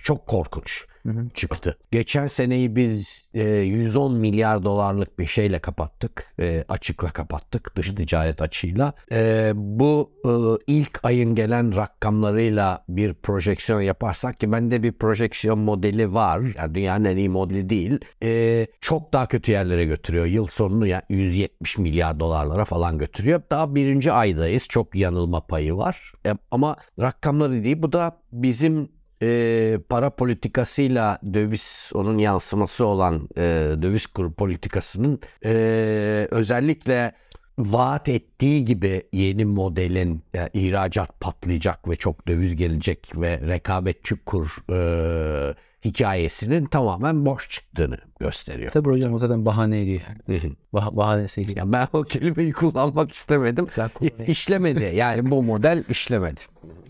çok 0.01 0.27
korkunç. 0.27 0.85
Çıktı. 1.33 1.77
Geçen 1.91 2.27
seneyi 2.27 2.75
biz 2.75 3.29
e, 3.33 3.49
110 3.49 4.15
milyar 4.15 4.63
dolarlık 4.63 5.19
bir 5.19 5.25
şeyle 5.25 5.59
kapattık. 5.59 6.33
E, 6.39 6.65
açıkla 6.69 7.09
kapattık 7.09 7.75
dış 7.75 7.95
ticaret 7.95 8.41
açığıyla. 8.41 8.93
E, 9.11 9.51
bu 9.55 10.11
e, 10.25 10.31
ilk 10.73 10.99
ayın 11.03 11.35
gelen 11.35 11.75
rakamlarıyla 11.75 12.85
bir 12.89 13.13
projeksiyon 13.13 13.81
yaparsak 13.81 14.39
ki 14.39 14.51
bende 14.51 14.83
bir 14.83 14.91
projeksiyon 14.91 15.59
modeli 15.59 16.13
var. 16.13 16.41
Yani 16.57 16.75
dünyanın 16.75 17.05
en 17.05 17.17
iyi 17.17 17.29
modeli 17.29 17.69
değil. 17.69 17.99
E, 18.23 18.67
çok 18.81 19.13
daha 19.13 19.27
kötü 19.27 19.51
yerlere 19.51 19.85
götürüyor. 19.85 20.25
Yıl 20.25 20.47
sonunu 20.47 20.87
ya 20.87 21.01
170 21.09 21.77
milyar 21.77 22.19
dolarlara 22.19 22.65
falan 22.65 22.97
götürüyor. 22.97 23.41
Daha 23.51 23.75
birinci 23.75 24.11
aydayız. 24.11 24.67
Çok 24.69 24.95
yanılma 24.95 25.47
payı 25.47 25.75
var. 25.75 26.13
E, 26.25 26.33
ama 26.51 26.75
rakamları 26.99 27.63
değil. 27.63 27.81
Bu 27.81 27.93
da 27.93 28.17
bizim 28.31 28.96
e, 29.21 29.79
para 29.89 30.09
politikasıyla 30.09 31.19
döviz 31.33 31.91
onun 31.93 32.17
yansıması 32.17 32.85
olan 32.85 33.29
e, 33.37 33.41
döviz 33.81 34.07
kuru 34.07 34.33
politikasının 34.33 35.19
e, 35.45 36.27
özellikle 36.31 37.11
vaat 37.59 38.09
ettiği 38.09 38.65
gibi 38.65 39.03
yeni 39.11 39.45
modelin 39.45 40.23
yani 40.33 40.49
ihracat 40.53 41.19
patlayacak 41.19 41.89
ve 41.89 41.95
çok 41.95 42.27
döviz 42.27 42.55
gelecek 42.55 43.11
ve 43.15 43.39
rekabetçi 43.47 44.15
kur 44.15 44.57
e, 44.71 44.77
hikayesinin 45.87 46.65
tamamen 46.65 47.25
boş 47.25 47.49
çıktığını 47.49 47.97
gösteriyor. 48.19 48.71
Tabii 48.71 48.89
hocam 48.89 49.13
o 49.13 49.17
zaten 49.17 49.45
bahaneydi 49.45 50.01
yani. 50.27 50.41
Bah 50.73 50.91
bahanesiydi. 50.91 51.59
Ya 51.59 51.71
ben 51.71 51.87
o 51.93 52.03
kelimeyi 52.03 52.53
kullanmak 52.53 53.11
istemedim. 53.11 53.67
İşlemedi. 54.27 54.91
Yani 54.95 55.31
bu 55.31 55.43
model 55.43 55.83
işlemedi. 55.89 56.41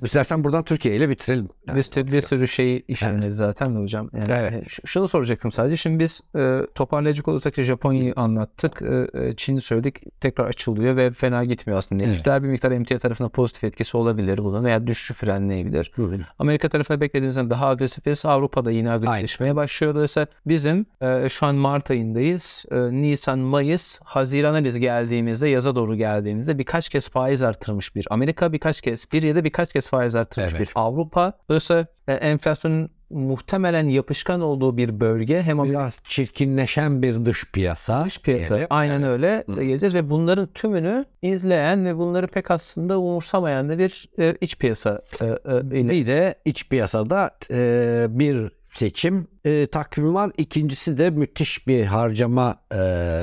İstersen 0.04 0.44
buradan 0.44 0.64
Türkiye 0.64 0.96
ile 0.96 1.10
bitirelim. 1.10 1.50
Yani 1.68 1.78
Biz 1.78 1.92
bir, 1.96 2.22
sürü 2.22 2.48
şeyi 2.48 2.86
işlemedi 2.88 3.32
zaten 3.32 3.76
de 3.76 3.80
hocam. 3.80 4.10
Yani 4.18 4.32
Evet. 4.32 4.70
ş- 4.70 4.82
Şunu 4.86 5.08
soracaktım 5.08 5.52
sadece. 5.52 5.78
Şimdi 5.78 6.00
biz 6.00 6.22
e, 6.36 6.62
toparlayacak 6.76 7.28
olursak 7.28 7.54
Japonya'yı 7.56 8.14
anlattık. 8.16 8.82
E, 8.82 9.08
e, 9.28 9.34
Çin'i 9.36 9.62
söyledik. 9.62 10.20
Tekrar 10.22 10.46
açılıyor 10.46 10.96
ve 10.96 11.12
fena 11.12 11.44
gitmiyor 11.44 11.78
aslında. 11.80 12.04
Evet. 12.04 12.22
Evet. 12.28 12.44
bir 12.44 12.48
miktar 12.48 12.72
emtia 12.72 12.98
tarafına 13.00 13.30
pozitif 13.30 13.64
etkisi 13.64 13.98
olabilir 13.98 14.38
bunun 14.38 14.64
veya 14.64 14.88
düşüşü 14.88 15.14
frenleyebilir. 15.14 15.92
Amerika 16.40 16.70
tarafında 16.70 17.02
beklediğimizden 17.02 17.50
daha 17.50 17.68
agresifiz. 17.68 18.26
Avrupa'da 18.26 18.72
yine 18.72 18.87
agresifleşmeye 18.89 19.56
başlıyor. 19.56 19.95
Dolayısıyla 19.95 20.28
bizim 20.45 20.86
e, 21.02 21.30
şu 21.30 21.45
an 21.45 21.56
Mart 21.56 21.91
ayındayız. 21.91 22.65
E, 22.71 22.76
Nisan, 22.78 23.39
Mayıs, 23.39 24.00
Haziran'a 24.04 24.63
biz 24.63 24.80
geldiğimizde, 24.80 25.50
yaza 25.50 25.76
doğru 25.76 25.95
geldiğimizde 25.95 26.58
birkaç 26.60 26.89
kez 26.89 27.10
faiz 27.10 27.43
artırmış 27.43 27.95
bir. 27.95 28.08
Amerika 28.10 28.54
birkaç 28.54 28.82
kez, 28.82 29.06
bir 29.13 29.23
ya 29.23 29.36
da 29.36 29.43
birkaç 29.43 29.73
kez 29.73 29.88
faiz 29.88 30.15
artırmış 30.15 30.54
Evet. 30.54 30.62
bir. 30.67 30.71
Avrupa 30.76 31.34
dolayısıyla 31.50 31.86
e, 32.08 32.13
enflasyonun 32.13 32.89
muhtemelen 33.10 33.88
yapışkan 33.88 34.41
olduğu 34.41 34.78
bir 34.78 35.00
bölge 35.00 35.41
hem 35.41 35.60
Amerika 35.60 35.80
Biraz 35.80 35.93
çirkinleşen 36.04 37.02
bir 37.02 37.26
dış 37.26 37.52
piyasa. 37.52 38.06
dış 38.06 38.21
piyasa. 38.21 38.50
diyelim. 38.50 38.67
Aynen 38.69 39.04
öyle 39.04 39.43
geleceğiz 39.47 39.93
ve 39.95 40.10
bunların 40.10 40.47
tümünü 40.47 41.06
izleyen 41.21 41.86
ve 41.86 41.97
bunları 41.97 42.28
pek 42.28 42.52
aslında 42.52 43.00
umursamayan 43.00 43.69
da 43.69 43.78
bir 43.78 44.10
e, 44.19 44.36
iç 44.41 44.58
piyasa 44.58 45.02
e, 45.21 45.26
e, 45.26 45.80
ile 45.80 45.89
Bir 45.89 46.08
de 46.08 46.36
iç 46.45 46.69
piyasada 46.69 47.32
e, 47.52 48.06
bir 48.10 48.52
seçim 48.78 49.28
e, 49.48 49.68
takvimi 49.68 50.14
var. 50.14 50.32
İkincisi 50.38 50.98
de 50.98 51.10
müthiş 51.10 51.68
bir 51.68 51.86
harcama 51.86 52.56
e, 52.74 52.78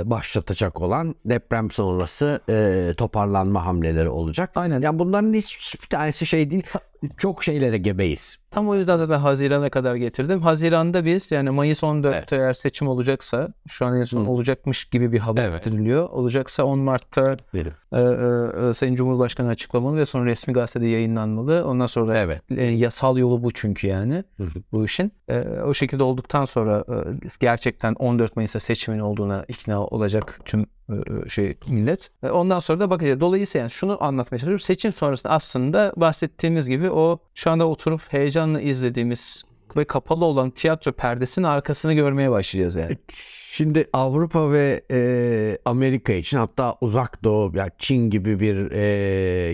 başlatacak 0.04 0.80
olan 0.80 1.14
deprem 1.24 1.70
sonrası 1.70 2.40
e, 2.48 2.92
toparlanma 2.96 3.66
hamleleri 3.66 4.08
olacak. 4.08 4.50
Aynen. 4.54 4.80
Yani 4.80 4.98
bunların 4.98 5.32
hiçbir 5.34 5.86
tanesi 5.88 6.26
şey 6.26 6.50
değil. 6.50 6.62
Çok 7.16 7.44
şeylere 7.44 7.78
gebeyiz. 7.78 8.36
Tam 8.50 8.68
o 8.68 8.74
yüzden 8.74 8.96
zaten 8.96 9.18
Haziran'a 9.18 9.70
kadar 9.70 9.94
getirdim. 9.94 10.42
Haziran'da 10.42 11.04
biz 11.04 11.32
yani 11.32 11.50
Mayıs 11.50 11.82
14'te 11.82 12.16
Evet. 12.16 12.32
eğer 12.32 12.52
seçim 12.52 12.88
olacaksa 12.88 13.48
şu 13.68 13.86
an 13.86 14.00
en 14.00 14.04
son 14.04 14.24
Hı. 14.24 14.30
olacakmış 14.30 14.84
gibi 14.84 15.12
bir 15.12 15.18
haber 15.18 15.48
Evet. 15.48 15.66
veriliyor. 15.66 16.08
Olacaksa 16.10 16.64
10 16.64 16.78
Mart'ta 16.78 17.36
e, 17.54 17.58
e, 17.58 18.00
e, 18.70 18.74
Sayın 18.74 18.94
Cumhurbaşkanı 18.94 19.48
açıklamalı 19.48 19.96
ve 19.96 20.04
sonra 20.04 20.24
resmi 20.24 20.52
gazetede 20.52 20.86
yayınlanmalı. 20.86 21.64
Ondan 21.66 21.86
sonra 21.86 22.18
Evet. 22.18 22.42
e, 22.50 22.64
yasal 22.64 23.18
yolu 23.18 23.42
bu 23.42 23.50
çünkü 23.52 23.86
yani 23.86 24.24
hı. 24.36 24.46
bu 24.72 24.84
işin. 24.84 25.12
E, 25.28 25.40
o 25.40 25.74
şekilde 25.74 26.02
olduktan 26.14 26.44
sonra 26.44 26.84
e, 26.88 27.28
gerçekten 27.40 27.94
14 27.94 28.36
Mayıs'ta 28.36 28.60
seçimin 28.60 28.98
olduğuna 28.98 29.44
ikna 29.48 29.84
olacak 29.86 30.40
tüm 30.44 30.66
e, 30.88 31.28
şey 31.28 31.56
millet. 31.68 32.10
E, 32.22 32.30
ondan 32.30 32.60
sonra 32.60 32.80
da 32.80 32.90
bakacağız. 32.90 33.20
Dolayısıyla 33.20 33.62
yani 33.62 33.70
şunu 33.70 34.04
anlatmaya 34.04 34.38
çalışıyorum. 34.38 34.58
Seçim 34.58 34.92
sonrasında 34.92 35.32
aslında 35.32 35.92
bahsettiğimiz 35.96 36.68
gibi 36.68 36.90
o 36.90 37.18
şu 37.34 37.50
anda 37.50 37.68
oturup 37.68 38.12
heyecanla 38.12 38.60
izlediğimiz 38.60 39.42
ve 39.76 39.84
kapalı 39.84 40.24
olan 40.24 40.50
tiyatro 40.50 40.92
perdesinin 40.92 41.46
arkasını 41.46 41.92
görmeye 41.92 42.30
başlayacağız 42.30 42.74
yani. 42.74 42.96
Şimdi 43.56 43.88
Avrupa 43.92 44.52
ve 44.52 44.84
e, 44.90 45.58
Amerika 45.64 46.12
için 46.12 46.36
hatta 46.36 46.76
uzak 46.80 47.24
doğu 47.24 47.56
yani 47.56 47.70
Çin 47.78 48.10
gibi 48.10 48.40
bir 48.40 48.70
e, 48.70 48.82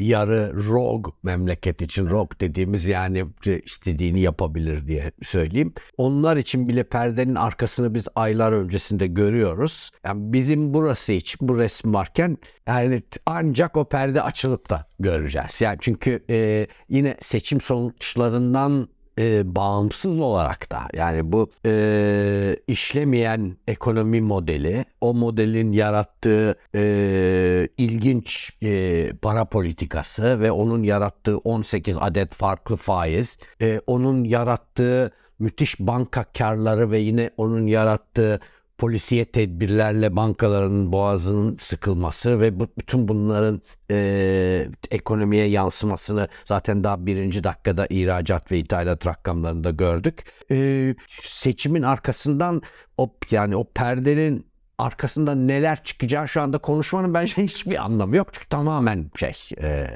yarı 0.05 0.53
rogue 0.69 1.13
memleket 1.23 1.83
için 1.83 2.11
rogue 2.11 2.41
dediğimiz 2.41 2.87
yani 2.87 3.25
istediğini 3.65 4.21
yapabilir 4.21 4.87
diye 4.87 5.13
söyleyeyim. 5.23 5.75
Onlar 5.97 6.37
için 6.37 6.69
bile 6.69 6.85
perdenin 6.85 7.35
arkasını 7.35 7.95
biz 7.95 8.09
aylar 8.15 8.53
öncesinde 8.53 9.07
görüyoruz. 9.07 9.91
Yani 10.05 10.33
bizim 10.33 10.75
burası 10.75 11.13
için 11.13 11.49
bu 11.49 11.59
resim 11.59 11.95
varken 11.95 12.39
yani 12.67 13.03
ancak 13.27 13.77
o 13.77 13.85
perde 13.85 14.23
açılıp 14.23 14.71
da 14.71 14.87
göreceğiz. 15.01 15.61
Yani 15.61 15.79
çünkü 15.81 16.25
e, 16.31 16.67
yine 16.89 17.17
seçim 17.21 17.61
sonuçlarından 17.61 18.89
e, 19.21 19.55
bağımsız 19.55 20.21
olarak 20.21 20.73
da 20.73 20.81
yani 20.95 21.33
bu 21.33 21.51
e, 21.67 22.57
işlemeyen 22.67 23.57
ekonomi 23.69 24.21
modeli 24.21 24.85
o 25.01 25.15
modelin 25.15 25.73
yarattığı 25.73 26.55
e, 26.75 27.69
ilginç 27.79 28.53
e, 28.63 29.13
para 29.13 29.45
politikası 29.45 30.41
ve 30.41 30.53
onun 30.53 30.83
yarattığı 30.83 31.39
18 31.39 31.97
adet 32.01 32.35
farklı 32.35 32.77
faiz 32.77 33.39
e, 33.63 33.81
onun 33.87 34.25
yarattığı 34.25 35.11
müthiş 35.39 35.81
banka 35.81 36.25
karları 36.25 36.91
ve 36.91 36.99
yine 36.99 37.31
onun 37.37 37.67
yarattığı 37.67 38.41
polisiye 38.81 39.25
tedbirlerle 39.25 40.17
bankaların 40.17 40.93
boğazının 40.93 41.57
sıkılması 41.61 42.41
ve 42.41 42.61
bu, 42.61 42.69
bütün 42.79 43.09
bunların 43.09 43.63
e, 43.91 44.69
ekonomiye 44.91 45.47
yansımasını 45.47 46.29
zaten 46.45 46.85
daha 46.85 47.07
birinci 47.07 47.45
dakikada 47.45 47.87
ihracat 47.91 48.53
ve 48.53 48.59
ithalat 48.59 49.07
rakamlarında 49.07 49.71
gördük. 49.71 50.25
E, 50.51 50.95
seçimin 51.23 51.83
arkasından 51.83 52.63
o 52.99 53.15
yani 53.31 53.57
o 53.57 53.65
perdenin 53.65 54.50
arkasında 54.81 55.35
neler 55.35 55.85
çıkacağı 55.85 56.29
şu 56.29 56.43
anda 56.43 56.59
konuşmanın 56.59 57.15
bence 57.15 57.37
hiçbir 57.43 57.85
anlamı 57.85 58.17
yok. 58.17 58.29
Çünkü 58.33 58.49
tamamen 58.49 59.11
şey 59.17 59.33
e, 59.63 59.87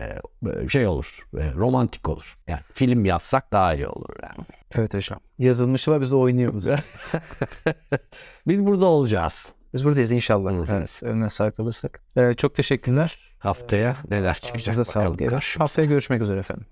şey 0.68 0.86
olur, 0.86 1.26
e, 1.38 1.52
romantik 1.52 2.08
olur. 2.08 2.36
Yani 2.46 2.60
film 2.74 3.04
yazsak 3.04 3.52
daha 3.52 3.74
iyi 3.74 3.86
olur 3.86 4.14
yani. 4.22 4.46
Evet 4.74 4.94
hocam. 4.94 5.20
Yazılmışı 5.38 5.90
var 5.90 6.00
biz 6.00 6.10
de 6.10 6.16
oynuyoruz. 6.16 6.66
Biz 8.46 8.66
burada 8.66 8.86
olacağız. 8.86 9.52
biz 9.74 9.84
buradayız 9.84 10.12
inşallah. 10.12 10.52
Hı 10.52 10.72
hı. 10.72 10.76
Evet. 10.78 11.00
Önüne 11.02 11.28
sağ 11.28 11.50
kalırsak. 11.50 12.00
Ee, 12.16 12.34
çok 12.34 12.54
teşekkürler. 12.54 13.18
Haftaya 13.38 13.96
neler 14.10 14.34
çıkacak 14.34 14.68
Ağzınıza 14.68 15.00
bakalım 15.00 15.18
sağlık. 15.18 15.60
Haftaya 15.60 15.88
görüşmek 15.88 16.22
üzere 16.22 16.40
efendim. 16.40 16.66